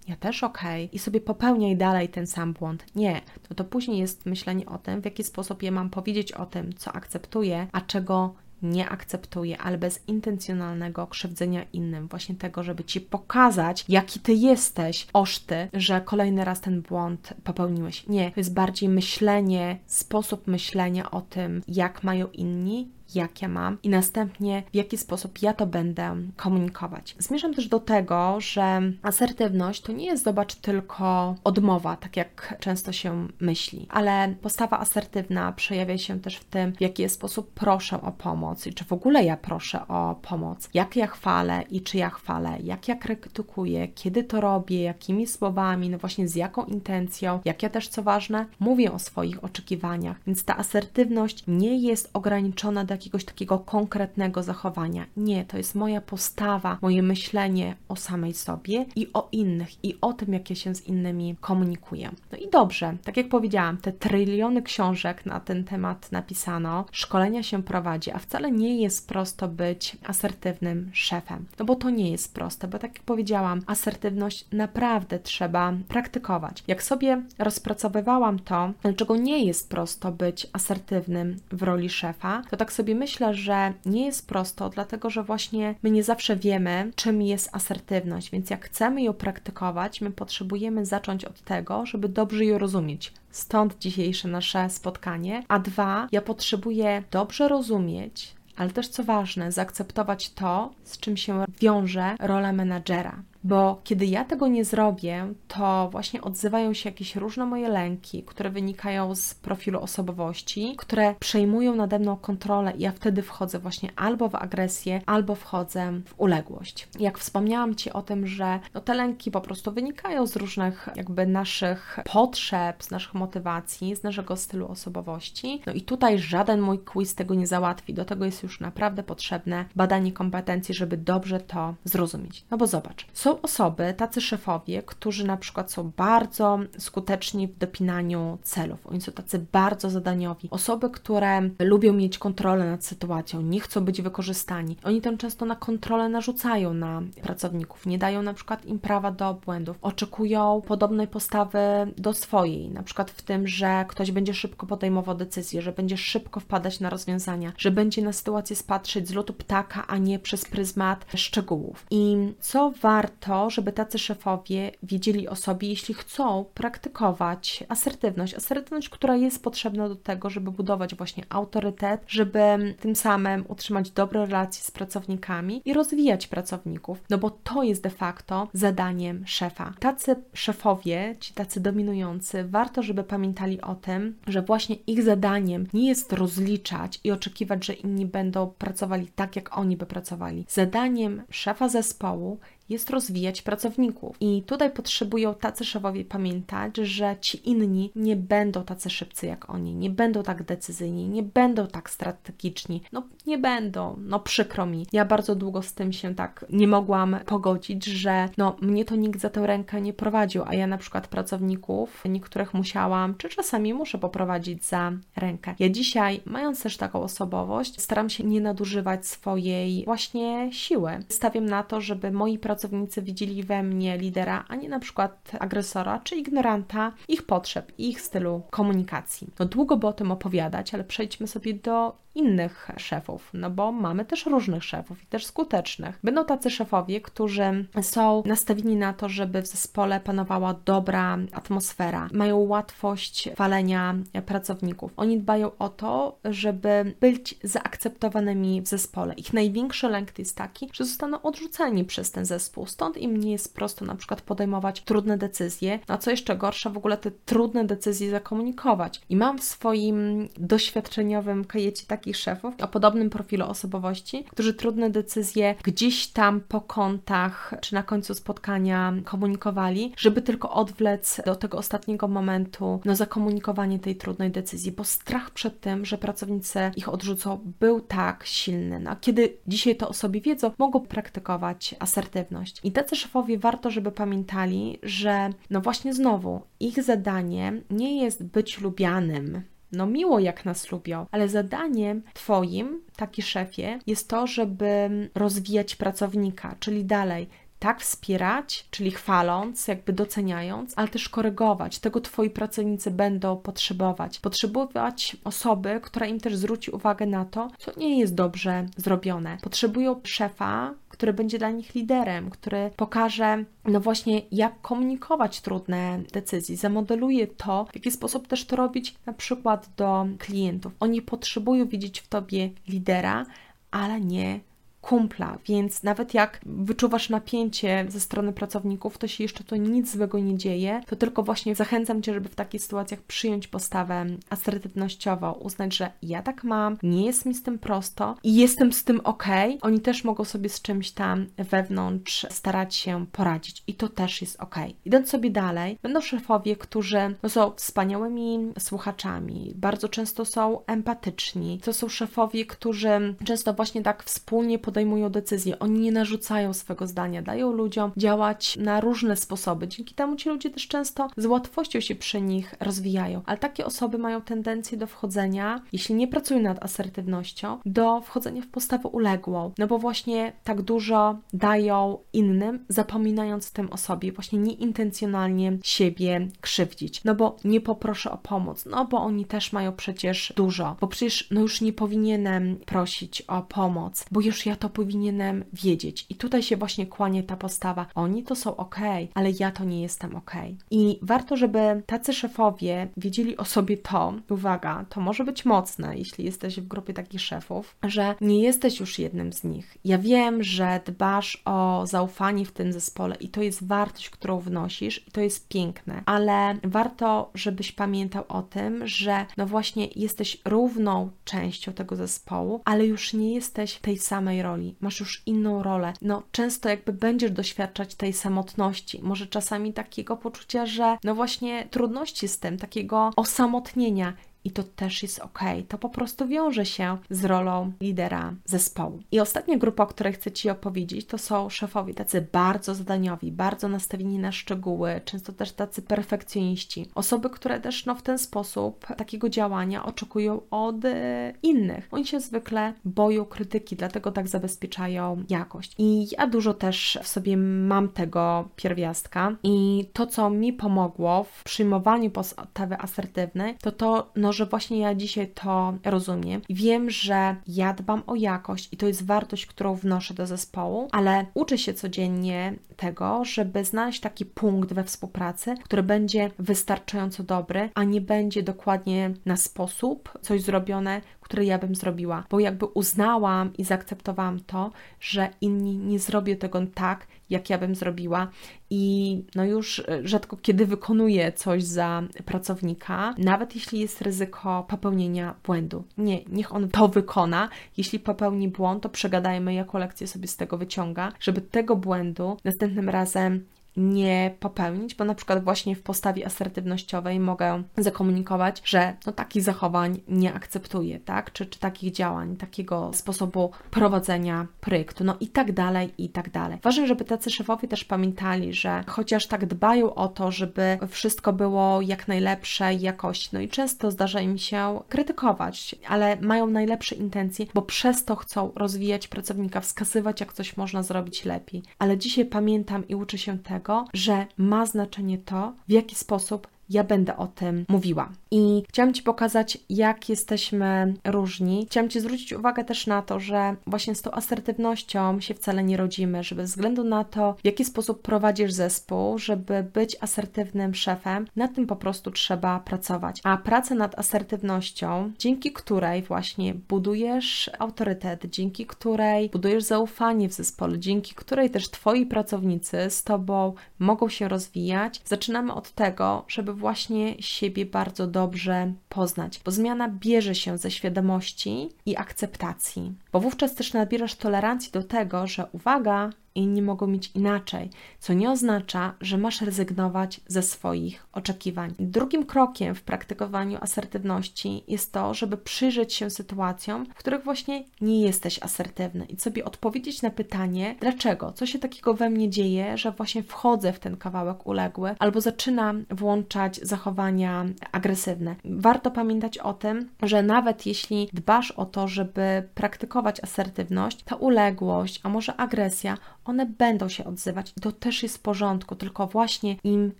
ja 0.07 0.15
też 0.19 0.43
ok, 0.43 0.61
i 0.91 0.99
sobie 0.99 1.21
popełniaj 1.21 1.77
dalej 1.77 2.09
ten 2.09 2.27
sam 2.27 2.53
błąd. 2.53 2.85
Nie, 2.95 3.21
to 3.47 3.55
to 3.55 3.63
później 3.63 3.99
jest 3.99 4.25
myślenie 4.25 4.65
o 4.65 4.77
tym, 4.77 5.01
w 5.01 5.05
jaki 5.05 5.23
sposób 5.23 5.63
ja 5.63 5.71
mam 5.71 5.89
powiedzieć 5.89 6.31
o 6.31 6.45
tym, 6.45 6.73
co 6.73 6.91
akceptuję, 6.91 7.67
a 7.71 7.81
czego 7.81 8.33
nie 8.65 8.89
akceptuję, 8.89 9.57
ale 9.57 9.77
bez 9.77 10.00
intencjonalnego 10.07 11.07
krzywdzenia 11.07 11.65
innym, 11.73 12.07
właśnie 12.07 12.35
tego, 12.35 12.63
żeby 12.63 12.83
ci 12.83 13.01
pokazać, 13.01 13.85
jaki 13.89 14.19
ty 14.19 14.33
jesteś, 14.33 15.07
oszty, 15.13 15.67
że 15.73 16.01
kolejny 16.01 16.45
raz 16.45 16.62
ten 16.62 16.81
błąd 16.81 17.33
popełniłeś. 17.44 18.07
Nie, 18.07 18.31
to 18.31 18.39
jest 18.39 18.53
bardziej 18.53 18.89
myślenie, 18.89 19.79
sposób 19.85 20.47
myślenia 20.47 21.12
o 21.12 21.21
tym, 21.21 21.62
jak 21.67 22.03
mają 22.03 22.27
inni, 22.27 22.89
jak 23.15 23.41
ja 23.41 23.47
mam 23.47 23.77
i 23.83 23.89
następnie 23.89 24.63
w 24.71 24.75
jaki 24.75 24.97
sposób 24.97 25.41
ja 25.41 25.53
to 25.53 25.67
będę 25.67 26.15
komunikować. 26.35 27.15
Zmierzam 27.19 27.53
też 27.53 27.67
do 27.67 27.79
tego, 27.79 28.37
że 28.41 28.81
asertywność 29.01 29.81
to 29.81 29.91
nie 29.91 30.05
jest 30.05 30.23
zobacz 30.23 30.55
tylko 30.55 31.35
odmowa, 31.43 31.95
tak 31.95 32.17
jak 32.17 32.57
często 32.59 32.91
się 32.91 33.27
myśli, 33.39 33.87
ale 33.89 34.35
postawa 34.41 34.79
asertywna 34.79 35.51
przejawia 35.51 35.97
się 35.97 36.19
też 36.19 36.38
w 36.38 36.45
tym, 36.45 36.74
w 36.74 36.81
jaki 36.81 37.09
sposób 37.09 37.51
proszę 37.53 38.01
o 38.01 38.12
pomoc 38.12 38.67
i 38.67 38.74
czy 38.74 38.85
w 38.85 38.93
ogóle 38.93 39.24
ja 39.24 39.38
proszę 39.38 39.88
o 39.88 40.15
pomoc, 40.21 40.69
jak 40.74 40.95
ja 40.95 41.07
chwalę 41.07 41.63
i 41.69 41.81
czy 41.81 41.97
ja 41.97 42.09
chwalę, 42.09 42.57
jak 42.63 42.88
ja 42.88 42.95
krytykuję, 42.95 43.88
kiedy 43.88 44.24
to 44.24 44.41
robię, 44.41 44.83
jakimi 44.83 45.27
słowami, 45.27 45.89
no 45.89 45.97
właśnie 45.97 46.27
z 46.27 46.35
jaką 46.35 46.63
intencją, 46.63 47.39
jak 47.45 47.63
ja 47.63 47.69
też 47.69 47.88
co 47.88 48.03
ważne, 48.03 48.45
mówię 48.59 48.91
o 48.91 49.00
swoich 49.00 49.43
oczekiwaniach, 49.43 50.17
więc 50.27 50.43
ta 50.43 50.57
asertywność 50.57 51.43
nie 51.47 51.77
jest 51.77 52.09
ograniczona 52.13 52.85
do 52.85 52.94
jakiegoś 52.95 53.25
takiego 53.25 53.59
konkretnego 53.59 54.43
zachowania. 54.43 55.05
Nie, 55.17 55.45
to 55.45 55.57
jest 55.57 55.75
moja 55.75 56.01
postawa, 56.01 56.77
moje 56.81 57.03
myślenie 57.03 57.75
o 57.89 57.95
samej 57.95 58.33
sobie 58.33 58.85
i 58.95 59.07
o 59.13 59.29
innych, 59.31 59.83
i 59.83 59.97
o 60.01 60.13
tym, 60.13 60.33
jak 60.33 60.49
ja 60.49 60.55
się 60.55 60.75
z 60.75 60.87
innymi 60.87 61.35
komunikuję. 61.41 62.11
No 62.31 62.37
i 62.37 62.49
dobrze, 62.49 62.97
tak 63.03 63.17
jak 63.17 63.29
powiedziałam, 63.29 63.77
te 63.77 63.91
tryliony 63.91 64.61
książek 64.61 65.25
na 65.25 65.39
ten 65.39 65.63
temat 65.63 66.11
napisano, 66.11 66.85
szkolenia 66.91 67.43
się 67.43 67.63
prowadzi, 67.63 68.11
a 68.11 68.19
wcale 68.19 68.51
nie 68.51 68.81
jest 68.81 69.07
prosto 69.07 69.47
być 69.47 69.97
asertywnym 70.03 70.89
szefem. 70.93 71.45
No 71.59 71.65
bo 71.65 71.75
to 71.75 71.89
nie 71.89 72.11
jest 72.11 72.33
proste, 72.33 72.67
bo 72.67 72.79
tak 72.79 72.93
jak 72.93 73.03
powiedziałam, 73.03 73.61
asertywność 73.65 74.45
naprawdę 74.51 75.19
trzeba 75.19 75.73
praktykować. 75.87 76.63
Jak 76.67 76.83
sobie 76.83 77.21
rozpracowywałam 77.39 78.39
to, 78.39 78.71
dlaczego 78.83 79.15
nie 79.15 79.45
jest 79.45 79.69
prosto 79.69 80.11
być 80.11 80.47
asertywnym 80.53 81.39
w 81.51 81.63
roli 81.63 81.89
szefa, 81.89 82.41
to 82.49 82.57
tak 82.57 82.73
sobie 82.73 82.85
sobie 82.86 82.96
myślę, 82.96 83.34
że 83.34 83.74
nie 83.86 84.06
jest 84.06 84.27
prosto, 84.27 84.70
dlatego 84.70 85.10
że 85.10 85.24
właśnie 85.24 85.75
my 85.84 85.92
nie 85.92 86.04
zawsze 86.04 86.36
wiemy, 86.36 86.92
czym 86.96 87.22
jest 87.22 87.50
asertywność, 87.51 88.32
więc 88.32 88.50
jak 88.50 88.65
chcemy 88.65 89.01
ją 89.01 89.13
praktykować, 89.13 90.01
my 90.01 90.12
potrzebujemy 90.12 90.86
zacząć 90.86 91.25
od 91.25 91.42
tego, 91.42 91.86
żeby 91.86 92.10
dobrze 92.10 92.46
ją 92.46 92.58
rozumieć. 92.58 93.13
Stąd 93.32 93.77
dzisiejsze 93.80 94.27
nasze 94.27 94.70
spotkanie. 94.70 95.44
A 95.48 95.60
dwa, 95.60 96.08
ja 96.12 96.22
potrzebuję 96.22 97.04
dobrze 97.12 97.48
rozumieć, 97.48 98.36
ale 98.58 98.70
też 98.70 98.88
co 98.88 99.04
ważne, 99.04 99.51
zaakceptować 99.51 100.30
to, 100.30 100.72
z 100.84 101.00
czym 101.00 101.18
się 101.18 101.46
wiąże 101.62 102.15
rola 102.20 102.54
menadżera. 102.54 103.22
Bo 103.45 103.81
kiedy 103.83 104.05
ja 104.05 104.25
tego 104.25 104.47
nie 104.47 104.65
zrobię, 104.65 105.33
to 105.47 105.89
właśnie 105.91 106.21
odzywają 106.21 106.73
się 106.73 106.89
jakieś 106.89 107.15
różne 107.15 107.45
moje 107.45 107.69
lęki, 107.69 108.23
które 108.23 108.49
wynikają 108.49 109.15
z 109.15 109.33
profilu 109.33 109.79
osobowości, 109.79 110.75
które 110.77 111.15
przejmują 111.19 111.75
nade 111.75 111.99
mną 111.99 112.17
kontrolę 112.17 112.73
i 112.77 112.81
ja 112.81 112.91
wtedy 112.91 113.21
wchodzę 113.21 113.59
właśnie 113.59 113.89
albo 113.95 114.29
w 114.29 114.35
agresję, 114.35 115.01
albo 115.05 115.35
wchodzę 115.35 116.01
w 116.05 116.13
uległość. 116.17 116.87
Jak 116.99 117.19
wspomniałam 117.19 117.75
Ci 117.75 117.93
o 117.93 118.01
tym, 118.01 118.27
że 118.27 118.59
no, 118.73 118.81
te 118.81 118.93
lęki 118.93 119.31
po 119.31 119.41
prostu 119.41 119.71
wynikają 119.71 120.27
z 120.27 120.35
różnych 120.35 120.89
jakby 120.95 121.27
naszych 121.27 121.99
potrzeb, 122.13 122.83
z 122.83 122.91
naszych 122.91 123.13
motywacji, 123.13 123.95
z 123.95 124.03
naszego 124.03 124.35
stylu 124.37 124.67
osobowości. 124.67 125.61
No 125.65 125.73
i 125.73 125.81
tutaj 125.81 126.19
żaden 126.19 126.61
mój 126.61 126.79
quiz 126.79 127.15
tego 127.15 127.35
nie 127.35 127.47
załatwi. 127.47 127.93
Do 127.93 128.05
tego 128.05 128.25
jest 128.25 128.43
już 128.43 128.59
naprawdę 128.59 129.03
potrzebne 129.03 129.65
badanie 129.75 130.11
kompetencji, 130.11 130.75
żeby 130.75 130.97
dobrze 130.97 131.39
to 131.39 131.75
zrozumieć. 131.83 132.45
No 132.51 132.57
bo 132.57 132.67
zobacz, 132.67 133.07
są 133.13 133.35
osoby, 133.42 133.94
tacy 133.98 134.22
szefowie, 134.22 134.84
którzy 134.84 135.27
na 135.27 135.38
przykład 135.38 135.72
są 135.72 135.92
bardzo 135.98 136.60
skuteczni 136.77 137.48
w 137.48 137.58
dopinaniu 137.58 138.38
celów. 138.44 138.88
Oni 138.88 139.01
są 139.01 139.12
tacy 139.12 139.46
bardzo 139.51 139.89
zadaniowi. 139.89 140.48
Osoby, 140.51 140.89
które 140.89 141.50
lubią 141.60 141.94
mieć 141.94 142.18
kontrolę 142.18 142.65
nad 142.65 142.86
sytuacją, 142.86 143.42
nie 143.42 143.60
chcą 143.60 143.82
być 143.82 144.01
wykorzystani. 144.01 144.77
Oni 144.84 145.01
tam 145.01 145.18
często 145.18 145.46
na 145.46 145.56
kontrolę 145.56 146.10
narzucają 146.10 146.74
na 146.74 147.01
pracowników, 147.22 147.86
nie 147.86 147.98
dają 147.98 148.22
na 148.22 148.34
przykład 148.34 148.65
im 148.65 148.80
prawa 148.80 149.12
do 149.12 149.34
błędów, 149.34 149.77
oczekują 149.82 150.62
podobnej 150.68 151.08
postawy 151.08 151.60
do 151.98 152.13
swojej, 152.13 152.70
na 152.70 152.84
przykład 152.84 153.12
w 153.12 153.22
tym, 153.22 153.48
że 153.48 153.86
ktoś 153.88 154.12
będzie 154.12 154.34
szybko 154.34 154.68
podejmował 154.68 155.15
decyzje, 155.15 155.62
że 155.62 155.72
będzie 155.72 155.98
szybko 155.98 156.39
wpadać 156.39 156.80
na 156.80 156.89
rozwiązania, 156.89 157.54
że 157.58 157.72
będzie 157.72 158.01
na 158.01 158.13
sytuację 158.13 158.56
spatrzeć 158.56 159.08
z 159.08 159.13
lotu 159.13 159.34
ptaka, 159.34 159.88
a 159.88 159.98
nie 159.98 160.20
przez 160.20 160.46
pryzmat 160.46 161.06
szczegółów. 161.15 161.86
I 161.92 162.18
co 162.39 162.72
warto, 162.82 163.25
żeby 163.48 163.72
tacy 163.72 164.00
szefowie 164.00 164.72
wiedzieli 164.84 165.27
o 165.27 165.36
sobie, 165.36 165.70
jeśli 165.70 165.94
chcą 165.94 166.46
praktykować 166.53 167.63
asertywność, 167.70 168.34
asertywność, 168.34 168.89
która 168.89 169.15
jest 169.15 169.44
potrzebna 169.44 169.89
do 169.89 169.96
tego, 169.96 170.29
żeby 170.29 170.51
budować 170.51 170.96
właśnie 170.96 171.24
autorytet, 171.29 172.01
żeby 172.08 172.75
tym 172.79 172.96
samym 172.96 173.46
utrzymać 173.48 173.91
dobre 173.91 174.25
relacje 174.25 174.63
z 174.63 174.72
pracownikami 174.72 175.62
i 175.65 175.74
rozwijać 175.74 176.27
pracowników, 176.27 177.03
no 177.10 177.17
bo 177.17 177.29
to 177.29 177.63
jest 177.63 177.84
de 177.84 177.89
facto 177.89 178.48
zadaniem 178.53 179.24
szefa. 179.27 179.74
Tacy 179.79 180.15
szefowie, 180.34 181.15
ci 181.20 181.34
tacy 181.34 181.60
dominujący, 181.60 182.44
warto, 182.44 182.84
żeby 182.84 183.03
pamiętali 183.03 183.62
o 183.62 183.75
tym, 183.75 184.17
że 184.27 184.41
właśnie 184.41 184.75
ich 184.88 185.03
zadaniem 185.03 185.67
nie 185.74 185.88
jest 185.88 186.13
rozliczać 186.13 187.00
i 187.03 187.12
oczekiwać, 187.12 187.65
że 187.65 187.74
inni 187.74 188.05
będą 188.05 188.53
pracowali 188.58 189.08
tak, 189.15 189.36
jak 189.36 189.58
oni 189.58 189.77
by 189.77 189.86
pracowali. 189.86 190.46
Zadaniem 190.50 191.24
szefa 191.29 191.70
zespołu 191.70 192.39
jest 192.69 192.89
rozwijać 192.89 193.41
pracowników. 193.41 194.17
I 194.19 194.43
tutaj 194.43 194.72
potrzebują 194.72 195.36
tacy 195.36 195.65
szefowie 195.65 196.05
pamiętać, 196.05 196.77
że 196.77 197.15
ci 197.22 197.50
inni 197.50 197.91
nie 197.95 198.15
będą 198.15 198.63
tacy 198.63 198.89
szybcy 198.89 199.25
jak 199.25 199.50
oni, 199.50 199.75
nie 199.75 199.89
będą 199.89 200.24
tak 200.24 200.43
decyzyjni, 200.43 201.10
nie 201.10 201.24
będą 201.24 201.67
tak 201.67 201.89
strategiczni. 201.89 202.81
No 202.91 203.03
nie 203.27 203.38
będą, 203.38 203.95
no 204.00 204.19
przykro 204.19 204.65
mi. 204.65 204.88
Ja 204.93 205.05
bardzo 205.05 205.36
długo 205.36 205.62
z 205.62 205.74
tym 205.74 205.93
się 205.93 206.15
tak 206.15 206.45
nie 206.50 206.67
mogłam 206.67 207.17
pogodzić, 207.25 207.86
że 207.86 208.29
no 208.38 208.55
mnie 208.62 208.86
to 208.86 208.95
nikt 208.95 209.19
za 209.19 209.29
tę 209.29 209.48
rękę 209.48 209.81
nie 209.81 209.93
prowadził, 209.93 210.43
a 210.45 210.53
ja 210.53 210.67
na 210.67 210.77
przykład 210.77 211.07
pracowników 211.07 212.03
niektórych 212.05 212.53
musiałam, 212.53 213.15
czy 213.17 213.29
czasami 213.29 213.74
muszę 213.74 213.98
poprowadzić 213.98 214.65
za 214.65 214.91
rękę. 215.15 215.55
Ja 215.60 215.69
dzisiaj, 215.69 216.22
mając 216.25 216.63
też 216.63 216.77
taką 216.77 217.01
osobowość, 217.01 217.81
staram 217.81 218.10
się 218.10 218.24
nie 218.24 218.41
nadużywać 218.41 219.07
swojej 219.07 219.86
właśnie 219.86 220.50
siły. 220.51 220.91
Stawiam 221.10 221.45
na 221.45 221.63
to, 221.63 221.81
żeby 221.81 222.12
moi 222.12 222.39
pracownicy 222.39 222.54
pracownicy 222.55 223.01
widzieli 223.01 223.43
we 223.43 223.63
mnie 223.63 223.97
lidera, 223.97 224.45
a 224.47 224.55
nie 224.55 224.69
na 224.69 224.79
przykład 224.79 225.31
agresora 225.39 226.00
czy 226.00 226.15
ignoranta 226.15 226.91
ich 227.07 227.25
potrzeb 227.25 227.71
i 227.77 227.89
ich 227.89 228.01
stylu 228.01 228.41
komunikacji. 228.50 229.27
No 229.39 229.45
długo 229.45 229.77
by 229.77 229.88
o 229.88 229.93
tym 229.93 230.12
opowiadać, 230.12 230.74
ale 230.74 230.83
przejdźmy 230.83 231.27
sobie 231.27 231.53
do 231.53 232.04
innych 232.15 232.72
szefów, 232.77 233.29
no 233.34 233.50
bo 233.50 233.72
mamy 233.72 234.05
też 234.05 234.25
różnych 234.25 234.63
szefów 234.63 235.03
i 235.03 235.05
też 235.05 235.25
skutecznych. 235.25 236.00
Będą 236.03 236.25
tacy 236.25 236.50
szefowie, 236.50 237.01
którzy 237.01 237.67
są 237.81 238.24
nastawieni 238.25 238.75
na 238.75 238.93
to, 238.93 239.10
żeby 239.10 239.41
w 239.41 239.48
zespole 239.48 240.00
panowała 240.00 240.55
dobra 240.65 241.17
atmosfera, 241.31 242.07
mają 242.13 242.38
łatwość 242.38 243.29
walenia 243.38 243.95
pracowników. 244.25 244.91
Oni 244.98 245.19
dbają 245.19 245.51
o 245.60 245.69
to, 245.69 246.17
żeby 246.25 246.95
być 247.00 247.36
zaakceptowanymi 247.43 248.62
w 248.62 248.67
zespole. 248.67 249.13
Ich 249.13 249.34
największy 249.34 249.89
lęk 249.89 250.19
jest 250.19 250.38
taki, 250.38 250.69
że 250.74 250.86
zostaną 250.86 251.22
odrzuceni 251.22 251.86
przez 251.86 252.12
ten 252.12 252.25
zespół. 252.25 252.65
Stąd 252.65 252.98
im 252.98 253.17
nie 253.17 253.31
jest 253.31 253.55
prosto 253.55 253.86
na 253.86 253.95
przykład 253.95 254.22
podejmować 254.22 254.81
trudne 254.81 255.17
decyzje, 255.17 255.79
a 255.88 255.98
co 255.98 256.12
jeszcze 256.12 256.36
gorsza, 256.36 256.69
w 256.69 256.77
ogóle 256.77 256.98
te 256.98 257.12
trudne 257.12 257.65
decyzje 257.65 258.12
zakomunikować. 258.12 259.01
I 259.10 259.15
mam 259.15 259.38
w 259.38 259.43
swoim 259.43 260.29
doświadczeniowym 260.38 261.45
kajecie 261.45 261.86
taki 261.88 262.04
takich 262.05 262.17
szefów 262.17 262.53
o 262.62 262.67
podobnym 262.67 263.09
profilu 263.09 263.45
osobowości, 263.45 264.24
którzy 264.24 264.53
trudne 264.53 264.89
decyzje 264.89 265.55
gdzieś 265.63 266.07
tam 266.07 266.41
po 266.41 266.62
kątach 266.62 267.53
czy 267.62 267.74
na 267.74 267.83
końcu 267.83 268.13
spotkania 268.13 268.93
komunikowali, 269.05 269.93
żeby 269.97 270.21
tylko 270.21 270.51
odwlec 270.51 271.21
do 271.25 271.35
tego 271.35 271.57
ostatniego 271.57 272.07
momentu 272.07 272.79
no, 272.85 272.95
zakomunikowanie 272.95 273.79
tej 273.79 273.95
trudnej 273.95 274.31
decyzji, 274.31 274.71
bo 274.71 274.83
strach 274.83 275.31
przed 275.31 275.59
tym, 275.59 275.85
że 275.85 275.97
pracownicy 275.97 276.71
ich 276.75 276.89
odrzucą, 276.89 277.39
był 277.59 277.81
tak 277.81 278.25
silny. 278.25 278.79
No, 278.79 278.91
a 278.91 278.95
kiedy 278.95 279.38
dzisiaj 279.47 279.75
to 279.75 279.89
o 279.89 279.93
sobie 279.93 280.21
wiedzą, 280.21 280.51
mogą 280.57 280.79
praktykować 280.79 281.75
asertywność. 281.79 282.59
I 282.63 282.71
tacy 282.71 282.95
szefowie 282.95 283.38
warto, 283.38 283.71
żeby 283.71 283.91
pamiętali, 283.91 284.79
że 284.83 285.29
no 285.50 285.62
właśnie 285.62 285.93
znowu 285.93 286.41
ich 286.59 286.83
zadanie 286.83 287.62
nie 287.69 288.03
jest 288.03 288.24
być 288.24 288.62
lubianym, 288.62 289.43
no 289.75 289.86
miło 289.86 290.20
jak 290.20 290.46
nas 290.46 290.72
lubią, 290.72 291.05
ale 291.12 291.29
zadaniem 291.29 292.03
Twoim, 292.13 292.82
taki 292.96 293.22
szefie, 293.22 293.79
jest 293.88 294.10
to, 294.10 294.27
żeby 294.27 294.89
rozwijać 295.15 295.75
pracownika, 295.75 296.55
czyli 296.60 296.86
dalej 296.86 297.27
tak 297.65 297.81
wspierać, 297.81 298.65
czyli 298.72 298.91
chwaląc, 298.91 299.67
jakby 299.67 299.93
doceniając, 299.93 300.74
ale 300.75 300.88
też 300.88 301.10
korygować. 301.10 301.79
Tego 301.79 302.01
Twoi 302.01 302.29
pracownicy 302.29 302.91
będą 302.91 303.38
potrzebować. 303.38 304.19
Potrzebować 304.19 305.17
osoby, 305.24 305.79
która 305.84 306.05
im 306.05 306.19
też 306.19 306.36
zwróci 306.36 306.72
uwagę 306.72 307.05
na 307.05 307.25
to, 307.25 307.51
co 307.60 307.72
nie 307.77 308.00
jest 308.00 308.15
dobrze 308.15 308.65
zrobione. 308.77 309.38
Potrzebują 309.41 310.01
szefa, 310.03 310.74
który 310.89 311.13
będzie 311.13 311.38
dla 311.38 311.50
nich 311.50 311.75
liderem, 311.75 312.29
który 312.29 312.72
pokaże, 312.75 313.43
no 313.65 313.79
właśnie, 313.79 314.22
jak 314.31 314.62
komunikować 314.62 315.41
trudne 315.41 316.00
decyzje, 316.13 316.57
zamodeluje 316.57 317.27
to, 317.27 317.65
w 317.72 317.75
jaki 317.75 317.91
sposób 317.91 318.27
też 318.27 318.45
to 318.45 318.55
robić, 318.55 318.95
na 319.05 319.13
przykład 319.13 319.69
do 319.77 320.07
klientów. 320.19 320.74
Oni 320.79 321.01
potrzebują 321.01 321.67
widzieć 321.67 322.00
w 322.00 322.07
tobie 322.07 322.50
lidera, 322.67 323.25
ale 323.72 324.01
nie 324.01 324.39
kumpla, 324.86 325.38
więc 325.46 325.84
nawet 325.84 326.13
jak 326.13 326.39
wyczuwasz 326.46 327.10
napięcie 327.10 327.86
ze 327.89 328.00
strony 328.00 328.34
pracowników, 328.34 328.98
to 328.98 329.08
się 329.08 329.24
jeszcze 329.24 329.44
to 329.44 329.56
nic 329.56 329.92
złego 329.92 330.20
nie 330.20 330.38
dzieje, 330.38 330.82
to 330.88 330.96
tylko 330.96 331.24
właśnie 331.24 331.56
zachęcam 331.56 332.01
Cię, 332.01 332.13
żeby 332.13 332.30
w 332.30 332.36
takich 332.36 332.62
sytuacjach 332.62 333.01
przyjąć 333.01 333.48
postawę 333.48 334.06
asertywnościową, 334.30 335.32
uznać, 335.32 335.75
że 335.75 335.92
ja 336.01 336.22
tak 336.22 336.44
mam, 336.44 336.77
nie 336.84 337.06
jest 337.06 337.25
mi 337.25 337.34
z 337.34 337.44
tym 337.44 337.60
prosto 337.60 338.15
i 338.24 338.36
jestem 338.36 338.74
z 338.74 338.84
tym 338.84 339.00
ok. 339.04 339.25
Oni 339.62 339.80
też 339.80 340.04
mogą 340.04 340.24
sobie 340.24 340.50
z 340.50 340.62
czymś 340.62 340.92
tam 340.92 341.25
wewnątrz 341.38 342.27
starać 342.30 342.75
się 342.75 343.06
poradzić 343.12 343.63
i 343.68 343.74
to 343.74 343.89
też 343.89 344.22
jest 344.22 344.39
ok. 344.39 344.56
Idąc 344.86 345.10
sobie 345.10 345.32
dalej, 345.32 345.80
będą 345.82 346.01
szefowie, 346.01 346.56
którzy 346.56 347.15
no, 347.24 347.30
są 347.30 347.51
wspaniałymi 347.56 348.54
słuchaczami, 348.60 349.54
bardzo 349.56 349.89
często 349.89 350.25
są 350.25 350.65
empatyczni. 350.65 351.60
To 351.63 351.74
są 351.74 351.89
szefowie, 351.89 352.46
którzy 352.46 353.15
często 353.25 353.54
właśnie 353.54 353.82
tak 353.82 354.04
wspólnie 354.04 354.60
pod 354.60 354.75
podejmują 354.75 355.10
decyzje, 355.10 355.60
oni 355.60 355.79
nie 355.79 355.91
narzucają 355.91 356.53
swego 356.53 356.88
zdania, 356.88 357.22
dają 357.22 357.51
ludziom 357.51 357.91
działać 357.98 358.58
na 358.58 358.82
różne 358.82 359.15
sposoby. 359.15 359.67
Dzięki 359.67 359.96
temu 359.96 360.15
ci 360.15 360.29
ludzie 360.29 360.50
też 360.50 360.67
często 360.67 361.10
z 361.17 361.25
łatwością 361.25 361.79
się 361.79 361.96
przy 361.96 362.22
nich 362.22 362.55
rozwijają. 362.60 363.22
Ale 363.25 363.38
takie 363.38 363.65
osoby 363.65 363.98
mają 363.98 364.22
tendencję 364.22 364.77
do 364.77 364.88
wchodzenia, 364.88 365.62
jeśli 365.72 365.96
nie 365.96 366.08
pracują 366.08 366.39
nad 366.39 366.63
asertywnością, 366.63 367.60
do 367.65 368.01
wchodzenia 368.01 368.41
w 368.41 368.48
postawę 368.48 368.89
uległą, 368.89 369.51
no 369.58 369.67
bo 369.67 369.77
właśnie 369.77 370.34
tak 370.44 370.62
dużo 370.62 371.17
dają 371.34 371.98
innym, 372.13 372.65
zapominając 372.70 373.51
tym 373.51 373.72
o 373.72 373.77
sobie, 373.77 374.12
właśnie 374.12 374.39
nieintencjonalnie 374.39 375.58
siebie 375.63 376.27
krzywdzić. 376.41 377.03
No 377.03 377.15
bo 377.15 377.36
nie 377.44 377.62
poproszę 377.62 378.12
o 378.12 378.17
pomoc, 378.17 378.65
no 378.65 378.86
bo 378.86 378.98
oni 378.98 379.25
też 379.25 379.53
mają 379.53 379.74
przecież 379.74 380.34
dużo, 380.36 380.75
bo 380.82 380.88
przecież 380.88 381.27
no 381.32 381.41
już 381.41 381.62
nie 381.62 381.74
powinienem 381.74 382.58
prosić 382.65 383.22
o 383.22 383.41
pomoc, 383.41 384.05
bo 384.12 384.22
już 384.22 384.46
ja 384.46 384.55
to 384.64 384.64
to 384.65 384.69
powinienem 384.69 385.43
wiedzieć. 385.53 386.05
I 386.10 386.15
tutaj 386.15 386.43
się 386.43 386.57
właśnie 386.57 386.88
kłanie 386.88 387.24
ta 387.24 387.38
postawa. 387.38 387.86
Oni 387.95 388.24
to 388.24 388.36
są 388.36 388.55
ok, 388.55 388.79
ale 389.13 389.31
ja 389.31 389.51
to 389.51 389.63
nie 389.63 389.81
jestem 389.81 390.15
ok. 390.15 390.34
I 390.72 391.00
warto, 391.01 391.38
żeby 391.38 391.84
tacy 391.86 392.13
szefowie 392.13 392.88
wiedzieli 392.98 393.38
o 393.38 393.45
sobie 393.45 393.77
to, 393.77 394.13
uwaga, 394.29 394.86
to 394.89 395.01
może 395.01 395.24
być 395.24 395.45
mocne, 395.45 395.98
jeśli 395.98 396.25
jesteś 396.25 396.60
w 396.60 396.67
grupie 396.67 396.93
takich 396.93 397.22
szefów, 397.22 397.75
że 397.84 398.15
nie 398.22 398.41
jesteś 398.41 398.79
już 398.79 399.00
jednym 399.00 399.34
z 399.34 399.43
nich. 399.43 399.77
Ja 399.86 399.98
wiem, 399.98 400.43
że 400.43 400.79
dbasz 400.86 401.41
o 401.45 401.84
zaufanie 401.88 402.45
w 402.45 402.51
tym 402.51 402.74
zespole 402.74 403.15
i 403.15 403.29
to 403.29 403.41
jest 403.41 403.67
wartość, 403.67 404.10
którą 404.10 404.39
wnosisz 404.39 405.07
i 405.07 405.12
to 405.12 405.22
jest 405.22 405.48
piękne, 405.48 406.03
ale 406.05 406.57
warto, 406.63 407.31
żebyś 407.34 407.72
pamiętał 407.72 408.24
o 408.27 408.41
tym, 408.41 408.88
że 408.88 409.25
no 409.38 409.45
właśnie 409.45 409.88
jesteś 409.95 410.41
równą 410.45 411.10
częścią 411.25 411.74
tego 411.74 411.95
zespołu, 411.95 412.62
ale 412.65 412.86
już 412.86 413.13
nie 413.13 413.34
jesteś 413.34 413.74
w 413.74 413.81
tej 413.81 413.98
samej 413.98 414.41
roli, 414.41 414.54
masz 414.79 415.00
już 415.00 415.24
inną 415.25 415.63
rolę. 415.63 415.93
No 416.01 416.24
często 416.31 416.69
jakby 416.69 416.93
będziesz 416.93 417.31
doświadczać 417.31 417.95
tej 417.95 418.13
samotności, 418.13 419.00
może 419.03 419.27
czasami 419.27 419.74
takiego 419.74 420.17
poczucia, 420.17 420.65
że 420.65 420.97
no 421.03 421.15
właśnie 421.15 421.67
trudności 421.71 422.27
z 422.27 422.39
tym, 422.39 422.57
takiego 422.57 423.12
osamotnienia 423.15 424.13
i 424.45 424.51
to 424.51 424.63
też 424.63 425.03
jest 425.03 425.19
ok. 425.19 425.39
To 425.67 425.77
po 425.77 425.89
prostu 425.89 426.27
wiąże 426.27 426.65
się 426.65 426.97
z 427.09 427.25
rolą 427.25 427.71
lidera 427.81 428.33
zespołu. 428.45 428.99
I 429.11 429.19
ostatnia 429.19 429.57
grupa, 429.57 429.83
o 429.83 429.87
której 429.87 430.13
chcę 430.13 430.31
Ci 430.31 430.49
opowiedzieć, 430.49 431.05
to 431.05 431.17
są 431.17 431.49
szefowie 431.49 431.93
tacy 431.93 432.27
bardzo 432.31 432.75
zadaniowi, 432.75 433.31
bardzo 433.31 433.67
nastawieni 433.67 434.19
na 434.19 434.31
szczegóły, 434.31 435.01
często 435.05 435.33
też 435.33 435.51
tacy 435.51 435.81
perfekcjoniści. 435.81 436.89
Osoby, 436.95 437.29
które 437.29 437.59
też 437.59 437.85
no, 437.85 437.95
w 437.95 438.01
ten 438.01 438.17
sposób 438.17 438.85
takiego 438.97 439.29
działania 439.29 439.85
oczekują 439.85 440.41
od 440.51 440.85
e, 440.85 441.33
innych. 441.43 441.87
Oni 441.91 442.05
się 442.05 442.19
zwykle 442.19 442.73
boją 442.85 443.25
krytyki, 443.25 443.75
dlatego 443.75 444.11
tak 444.11 444.27
zabezpieczają 444.27 445.23
jakość. 445.29 445.75
I 445.77 446.07
ja 446.17 446.27
dużo 446.27 446.53
też 446.53 446.99
w 447.03 447.07
sobie 447.07 447.37
mam 447.37 447.89
tego 447.89 448.49
pierwiastka 448.55 449.35
i 449.43 449.85
to, 449.93 450.07
co 450.07 450.29
mi 450.29 450.53
pomogło 450.53 451.23
w 451.23 451.43
przyjmowaniu 451.43 452.11
postawy 452.11 452.77
asertywnej, 452.79 453.57
to 453.61 453.71
to, 453.71 454.11
no, 454.15 454.33
że 454.36 454.46
właśnie 454.46 454.80
ja 454.80 454.96
dzisiaj 454.96 455.27
to 455.27 455.74
rozumiem. 455.84 456.42
Wiem, 456.50 456.89
że 456.89 457.36
ja 457.48 457.74
dbam 457.74 458.04
o 458.08 458.15
jakość 458.15 458.70
i 458.72 458.77
to 458.77 458.88
jest 458.88 459.06
wartość, 459.06 459.46
którą 459.46 459.75
wnoszę 459.75 460.13
do 460.13 460.27
zespołu, 460.27 460.88
ale 460.92 461.25
uczę 461.34 461.58
się 461.58 461.74
codziennie 461.74 462.54
tego, 462.75 463.25
żeby 463.25 463.65
znaleźć 463.65 464.00
taki 464.00 464.25
punkt 464.25 464.74
we 464.74 464.84
współpracy, 464.84 465.56
który 465.63 465.84
będzie 465.84 466.32
wystarczająco 466.39 467.24
dobry, 467.24 467.70
a 467.75 467.84
nie 467.84 468.01
będzie 468.01 468.44
dokładnie 468.44 469.13
na 469.25 469.38
sposób 469.38 470.18
coś 470.22 470.42
zrobione, 470.42 471.01
które 471.25 471.46
ja 471.46 471.58
bym 471.58 471.75
zrobiła, 471.75 472.24
bo 472.29 472.39
jakby 472.39 472.65
uznałam 472.65 473.53
i 473.58 473.63
zaakceptowałam 473.63 474.39
to, 474.39 474.72
że 475.00 475.29
inni 475.41 475.77
nie 475.77 476.00
zrobią 476.00 476.36
tego 476.36 476.62
tak, 476.74 477.08
jak 477.29 477.50
ja 477.50 477.58
bym 477.58 477.75
zrobiła 477.75 478.27
i 478.70 479.24
no 479.36 479.46
już 479.46 479.84
rzadko 480.03 480.38
kiedy 480.38 480.65
wykonuję 480.65 481.32
coś 481.32 481.63
za 481.63 482.03
pracownika, 482.25 483.15
nawet 483.17 483.55
jeśli 483.55 483.79
jest 483.79 484.01
ryzyko 484.01 484.65
popełnienia 484.70 485.36
błędu. 485.44 485.84
Nie, 485.98 486.24
niech 486.24 486.55
on 486.55 486.70
to 486.70 486.88
wykona. 486.88 487.50
Jeśli 487.77 488.00
popełni 488.00 488.50
błąd, 488.50 488.84
to 488.84 488.89
przegadajmy, 488.89 489.53
jaką 489.53 489.77
lekcję 489.77 490.08
sobie 490.08 490.27
z 490.27 490.38
tego 490.38 490.58
wyciąga, 490.58 491.12
żeby 491.20 491.41
tego 491.41 491.75
błędu 491.75 492.38
następnym 492.44 492.89
razem 492.89 493.46
nie 493.77 494.36
popełnić, 494.39 494.96
bo 494.96 495.05
na 495.05 495.15
przykład 495.15 495.44
właśnie 495.44 495.75
w 495.75 495.82
postawie 495.82 496.25
asertywnościowej 496.25 497.20
mogę 497.20 497.63
zakomunikować, 497.77 498.62
że 498.65 498.94
no 499.05 499.12
takich 499.12 499.44
zachowań 499.44 500.01
nie 500.08 500.34
akceptuję, 500.34 501.00
tak? 501.00 501.34
Czy, 501.34 501.46
czy 501.46 501.60
takich 501.60 501.94
działań, 501.94 502.36
takiego 502.36 502.91
sposobu 502.94 503.51
prowadzenia 503.72 504.48
projektu, 504.62 505.03
no 505.03 505.15
i 505.20 505.27
tak 505.27 505.51
dalej, 505.51 505.94
i 505.98 506.10
tak 506.10 506.29
dalej. 506.29 506.58
Ważne, 506.63 506.88
żeby 506.88 507.05
tacy 507.05 507.32
szefowie 507.32 507.67
też 507.67 507.84
pamiętali, 507.84 508.53
że 508.53 508.84
chociaż 508.88 509.27
tak 509.27 509.46
dbają 509.46 509.96
o 509.96 510.08
to, 510.08 510.32
żeby 510.32 510.77
wszystko 510.88 511.34
było 511.34 511.82
jak 511.82 512.08
najlepszej 512.08 512.82
jakości, 512.82 513.29
no 513.34 513.39
i 513.39 513.50
często 513.50 513.91
zdarza 513.91 514.22
im 514.22 514.38
się 514.38 514.79
krytykować, 514.89 515.75
ale 515.88 516.17
mają 516.22 516.48
najlepsze 516.48 516.96
intencje, 516.96 517.46
bo 517.53 517.62
przez 517.62 518.05
to 518.05 518.15
chcą 518.15 518.51
rozwijać 518.55 519.08
pracownika, 519.08 519.62
wskazywać, 519.62 520.20
jak 520.20 520.34
coś 520.34 520.58
można 520.58 520.84
zrobić 520.84 521.25
lepiej. 521.25 521.63
Ale 521.79 521.98
dzisiaj 521.98 522.25
pamiętam 522.25 522.88
i 522.88 522.96
uczę 522.96 523.17
się 523.17 523.39
tego, 523.39 523.64
tego, 523.65 523.86
że 523.93 524.25
ma 524.38 524.65
znaczenie 524.65 525.17
to, 525.17 525.53
w 525.67 525.72
jaki 525.72 525.95
sposób 525.95 526.48
ja 526.69 526.84
będę 526.84 527.17
o 527.17 527.27
tym 527.27 527.65
mówiła. 527.69 528.10
I 528.31 528.63
chciałam 528.69 528.93
Ci 528.93 529.03
pokazać, 529.03 529.57
jak 529.69 530.10
jesteśmy 530.10 530.93
różni. 531.05 531.65
Chciałam 531.69 531.89
Ci 531.89 532.00
zwrócić 532.00 532.34
uwagę 532.34 532.63
też 532.63 532.88
na 532.88 533.01
to, 533.01 533.19
że 533.19 533.55
właśnie 533.67 533.95
z 533.95 534.01
tą 534.01 534.12
asertywnością 534.12 535.19
się 535.22 535.34
wcale 535.34 535.63
nie 535.63 535.77
rodzimy, 535.77 536.24
żeby 536.24 536.41
ze 536.41 536.48
względu 536.48 536.84
na 536.84 537.03
to, 537.03 537.34
w 537.34 537.45
jaki 537.45 537.65
sposób 537.65 538.01
prowadzisz 538.01 538.51
zespół, 538.51 539.17
żeby 539.17 539.63
być 539.74 539.98
asertywnym 540.01 540.75
szefem, 540.75 541.27
nad 541.36 541.55
tym 541.55 541.67
po 541.67 541.75
prostu 541.75 542.12
trzeba 542.12 542.60
pracować. 542.60 543.22
A 543.24 543.38
praca 543.38 543.75
nad 543.75 544.00
asertywnością, 544.00 545.12
dzięki 545.19 545.51
której 545.51 546.01
właśnie 546.01 546.54
budujesz 546.54 547.49
autorytet, 547.60 548.25
dzięki 548.25 548.65
której 548.65 549.30
budujesz 549.30 549.63
zaufanie 549.63 550.30
w 550.30 550.34
zespole, 550.34 550.80
dzięki 550.80 551.15
której 551.15 551.49
też 551.49 551.69
Twoi 551.69 552.06
pracownicy 552.06 552.78
z 552.89 553.04
Tobą 553.04 553.54
mogą 553.80 554.10
się 554.10 554.28
rozwijać, 554.28 555.01
zaczynamy 555.06 555.54
od 555.54 555.71
tego, 555.71 556.25
żeby 556.28 556.55
właśnie 556.56 557.15
siebie 557.20 557.65
bardzo 557.65 558.08
dobrze 558.08 558.74
poznać, 558.89 559.41
bo 559.46 559.52
zmiana 559.52 559.89
bierze 559.89 560.36
się 560.36 560.58
ze 560.58 560.72
świadomości 560.72 561.70
i 561.86 561.98
akceptacji, 561.98 562.94
bo 563.12 563.20
wówczas 563.20 563.56
też 563.56 563.74
nabierasz 563.74 564.15
tolerancji 564.15 564.72
do 564.72 564.84
tego, 564.84 565.28
że 565.28 565.48
uwaga, 565.52 566.10
inni 566.36 566.62
mogą 566.62 566.88
mieć 566.88 567.12
inaczej, 567.15 567.69
co 568.00 568.13
nie 568.13 568.32
oznacza, 568.32 568.93
że 569.02 569.17
masz 569.17 569.41
rezygnować 569.41 570.21
ze 570.28 570.41
swoich 570.41 571.08
oczekiwań. 571.13 571.74
Drugim 571.80 572.26
krokiem 572.26 572.76
w 572.76 572.82
praktykowaniu 572.82 573.58
asertywności 573.62 574.63
jest 574.67 574.91
to, 574.91 575.13
żeby 575.13 575.38
przyjrzeć 575.38 575.93
się 575.93 576.10
sytuacjom, 576.10 576.86
w 576.86 576.93
których 576.93 577.24
właśnie 577.24 577.63
nie 577.82 578.02
jesteś 578.02 578.43
asertywny 578.43 579.06
i 579.06 579.19
sobie 579.19 579.45
odpowiedzieć 579.45 580.02
na 580.02 580.10
pytanie, 580.10 580.76
dlaczego, 580.80 581.32
co 581.32 581.45
się 581.45 581.60
takiego 581.60 581.93
we 581.93 582.10
mnie 582.10 582.30
dzieje, 582.30 582.78
że 582.78 582.91
właśnie 582.91 583.24
wchodzę 583.24 583.74
w 583.74 583.80
ten 583.80 583.98
kawałek 583.98 584.48
uległy 584.48 584.95
albo 585.00 585.21
zaczynam 585.21 585.86
włączać 585.89 586.60
zachowania 586.63 587.45
agresywne. 587.71 588.36
Warto 588.45 588.91
pamiętać 588.91 589.38
o 589.38 589.54
tym, 589.54 589.89
że 590.04 590.24
nawet 590.24 590.65
jeśli 590.65 591.10
dbasz 591.13 591.52
o 591.52 591.65
to, 591.65 591.88
żeby 591.88 592.50
praktykować 592.56 593.24
asertywność, 593.24 594.04
ta 594.04 594.15
uległość, 594.15 595.00
a 595.04 595.10
może 595.10 595.36
agresja, 595.36 595.98
one 596.25 596.45
będą 596.45 596.89
się 596.89 597.05
odzywać 597.05 597.53
i 597.57 597.61
to 597.61 597.71
też 597.71 598.03
jest 598.03 598.17
w 598.17 598.21
porządku, 598.21 598.75
tylko 598.75 599.07
właśnie 599.07 599.55
im 599.63 599.91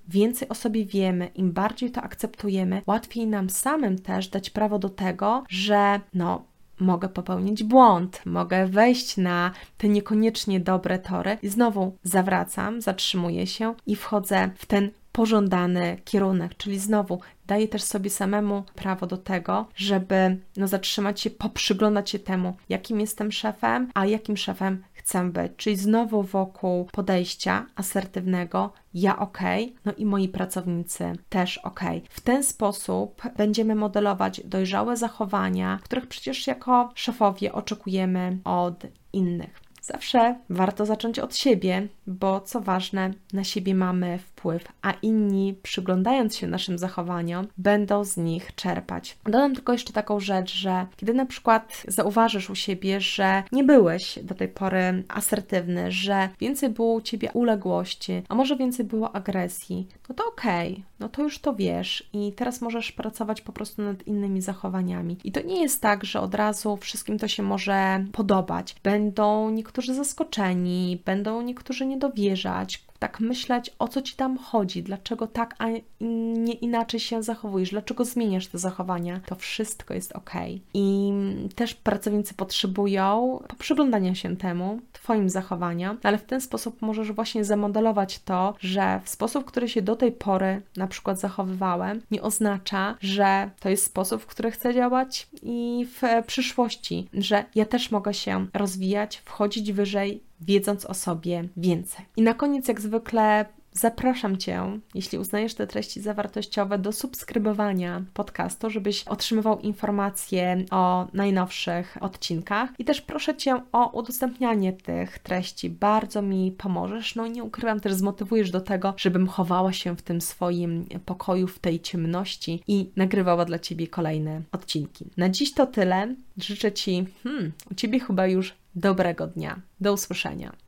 więcej 0.08 0.50
o 0.50 0.56
sobie 0.56 0.86
wiemy, 0.86 1.28
im 1.36 1.52
bardziej 1.52 1.92
to 1.92 2.02
akceptujemy, 2.02 2.82
łatwiej 2.88 3.28
nam 3.28 3.50
samym 3.50 4.00
też 4.00 4.28
dać 4.28 4.50
prawo 4.50 4.80
do 4.80 4.90
tego, 4.90 5.44
że 5.50 6.00
no, 6.14 6.46
mogę 6.80 7.10
popełnić 7.10 7.64
błąd, 7.64 8.22
mogę 8.26 8.68
wejść 8.68 9.18
na 9.18 9.52
te 9.78 9.88
niekoniecznie 9.88 10.60
dobre 10.60 11.00
tory. 11.00 11.38
I 11.42 11.48
znowu 11.48 11.98
zawracam, 12.04 12.82
zatrzymuję 12.82 13.48
się 13.48 13.74
i 13.88 13.96
wchodzę 13.96 14.50
w 14.56 14.66
ten 14.66 14.92
pożądany 15.12 15.98
kierunek, 16.06 16.58
czyli 16.58 16.80
znowu 16.80 17.20
daję 17.48 17.68
też 17.68 17.84
sobie 17.84 18.10
samemu 18.10 18.64
prawo 18.76 19.08
do 19.08 19.18
tego, 19.18 19.68
żeby 19.76 20.38
no, 20.58 20.68
zatrzymać 20.68 21.22
się, 21.22 21.30
poprzyglądać 21.30 22.10
się 22.10 22.20
temu, 22.20 22.56
jakim 22.70 23.00
jestem 23.00 23.32
szefem, 23.32 23.92
a 23.94 24.06
jakim 24.06 24.38
szefem 24.38 24.84
chcę 25.06 25.32
być. 25.32 25.52
Czyli 25.58 25.76
znowu 25.76 26.24
wokół 26.24 26.86
podejścia 26.86 27.66
asertywnego, 27.76 28.74
ja 28.94 29.20
ok, 29.20 29.40
no 29.86 29.94
i 29.94 30.06
moi 30.06 30.30
pracownicy 30.30 31.14
też 31.30 31.58
ok. 31.58 31.80
W 32.10 32.22
ten 32.22 32.44
sposób 32.44 33.22
będziemy 33.38 33.76
modelować 33.76 34.42
dojrzałe 34.46 34.98
zachowania, 34.98 35.80
których 35.84 36.08
przecież 36.08 36.48
jako 36.48 36.90
szefowie 36.96 37.54
oczekujemy 37.54 38.38
od 38.44 38.84
innych. 39.14 39.65
Zawsze 39.86 40.36
warto 40.50 40.86
zacząć 40.86 41.20
od 41.20 41.36
siebie, 41.36 41.88
bo 42.08 42.42
co 42.42 42.62
ważne, 42.62 43.14
na 43.34 43.44
siebie 43.44 43.76
mamy 43.76 44.18
wpływ, 44.18 44.64
a 44.82 44.92
inni, 44.92 45.56
przyglądając 45.64 46.36
się 46.36 46.48
naszym 46.48 46.78
zachowaniom, 46.78 47.48
będą 47.58 48.04
z 48.04 48.18
nich 48.18 48.56
czerpać. 48.56 49.18
Dodam 49.26 49.56
tylko 49.56 49.74
jeszcze 49.74 49.94
taką 49.94 50.20
rzecz, 50.20 50.54
że 50.54 50.86
kiedy 50.96 51.14
na 51.14 51.26
przykład 51.26 51.84
zauważysz 51.88 52.50
u 52.50 52.56
siebie, 52.56 53.02
że 53.02 53.44
nie 53.52 53.64
byłeś 53.64 54.20
do 54.24 54.36
tej 54.36 54.48
pory 54.48 55.04
asertywny, 55.08 55.92
że 55.92 56.30
więcej 56.40 56.70
było 56.70 56.94
u 56.94 57.02
ciebie 57.02 57.32
uległości, 57.34 58.24
a 58.30 58.36
może 58.36 58.56
więcej 58.56 58.86
było 58.86 59.16
agresji, 59.16 59.88
no 60.10 60.16
to 60.16 60.28
okej, 60.28 60.72
okay, 60.72 60.84
no 61.00 61.10
to 61.10 61.22
już 61.22 61.40
to 61.40 61.56
wiesz 61.56 62.10
i 62.14 62.34
teraz 62.34 62.62
możesz 62.62 62.92
pracować 62.92 63.42
po 63.42 63.52
prostu 63.52 63.82
nad 63.82 64.08
innymi 64.08 64.42
zachowaniami. 64.42 65.18
I 65.24 65.32
to 65.32 65.42
nie 65.42 65.62
jest 65.62 65.82
tak, 65.82 66.06
że 66.06 66.22
od 66.22 66.36
razu 66.36 66.78
wszystkim 66.78 67.20
to 67.20 67.28
się 67.28 67.44
może 67.44 68.06
podobać. 68.12 68.76
Będą 68.84 69.50
niektórzy 69.50 69.75
zaskoczeni, 69.96 71.02
będą 71.06 71.42
niektórzy 71.42 71.86
nie 71.86 71.98
dowierzać, 71.98 72.84
tak 73.00 73.20
myśleć, 73.20 73.72
o 73.80 73.88
co 73.88 74.02
ci 74.02 74.16
tam 74.16 74.38
chodzi, 74.38 74.84
dlaczego 74.84 75.28
tak, 75.28 75.56
a 75.58 75.66
nie 76.00 76.54
inaczej 76.54 77.00
się 77.00 77.24
zachowujesz, 77.24 77.70
dlaczego 77.70 78.06
zmieniasz 78.06 78.48
te 78.48 78.58
zachowania, 78.58 79.20
to 79.26 79.36
wszystko 79.36 79.94
jest 79.94 80.12
ok. 80.12 80.32
I 80.74 81.12
też 81.56 81.74
pracownicy 81.74 82.34
potrzebują 82.34 83.40
poprzyglądania 83.48 84.16
się 84.16 84.38
temu, 84.38 84.80
Twoim 84.94 85.30
zachowaniom, 85.30 85.98
ale 86.04 86.18
w 86.18 86.24
ten 86.24 86.42
sposób 86.42 86.82
możesz 86.82 87.12
właśnie 87.12 87.46
zamodelować 87.46 88.20
to, 88.20 88.54
że 88.60 89.02
w 89.04 89.10
sposób, 89.10 89.46
który 89.46 89.70
się 89.70 89.82
do 89.82 89.96
tej 89.96 90.12
pory 90.12 90.62
na 90.78 90.88
przykład 90.88 91.20
zachowywałem, 91.20 92.02
nie 92.12 92.22
oznacza, 92.22 92.98
że 93.02 93.50
to 93.60 93.70
jest 93.70 93.86
sposób, 93.86 94.22
w 94.22 94.26
który 94.26 94.52
chcę 94.52 94.74
działać 94.74 95.28
i 95.44 95.88
w 95.96 96.26
przyszłości, 96.28 97.10
że 97.14 97.46
ja 97.56 97.66
też 97.66 97.92
mogę 97.92 98.14
się 98.14 98.48
rozwijać, 98.54 99.22
wchodzić 99.26 99.72
wyżej, 99.72 100.24
wiedząc 100.42 100.86
o 100.86 100.94
sobie 100.94 101.48
więcej. 101.58 102.06
I 102.18 102.22
na 102.22 102.34
koniec, 102.34 102.68
jak 102.68 102.82
zwykle, 102.82 103.46
Zapraszam 103.78 104.38
Cię, 104.38 104.80
jeśli 104.94 105.18
uznajesz 105.18 105.54
te 105.54 105.68
treści 105.68 106.02
zawartościowe, 106.02 106.78
do 106.78 106.92
subskrybowania 106.92 108.04
podcastu, 108.14 108.70
żebyś 108.70 109.04
otrzymywał 109.04 109.60
informacje 109.60 110.66
o 110.72 111.08
najnowszych 111.14 111.98
odcinkach. 112.02 112.70
I 112.80 112.86
też 112.86 113.02
proszę 113.02 113.36
Cię 113.36 113.62
o 113.72 113.90
udostępnianie 114.00 114.74
tych 114.74 115.20
treści. 115.20 115.70
Bardzo 115.70 116.22
mi 116.22 116.52
pomożesz. 116.52 117.16
No 117.16 117.26
i 117.26 117.32
nie 117.32 117.44
ukrywam, 117.44 117.80
też 117.80 117.94
zmotywujesz 117.94 118.52
do 118.52 118.62
tego, 118.62 118.94
żebym 118.98 119.28
chowała 119.28 119.74
się 119.74 119.96
w 119.96 120.02
tym 120.02 120.22
swoim 120.22 120.86
pokoju, 121.06 121.48
w 121.48 121.60
tej 121.60 121.80
ciemności 121.80 122.64
i 122.68 122.90
nagrywała 122.96 123.46
dla 123.46 123.60
Ciebie 123.60 123.88
kolejne 123.88 124.42
odcinki. 124.52 125.06
Na 125.18 125.30
dziś 125.30 125.54
to 125.54 125.68
tyle. 125.68 126.16
Życzę 126.38 126.72
Ci, 126.72 127.06
hmm, 127.24 127.52
u 127.72 127.76
Ciebie 127.76 128.00
chyba 128.00 128.28
już 128.28 128.54
dobrego 128.76 129.28
dnia. 129.28 129.62
Do 129.80 129.94
usłyszenia. 129.94 130.65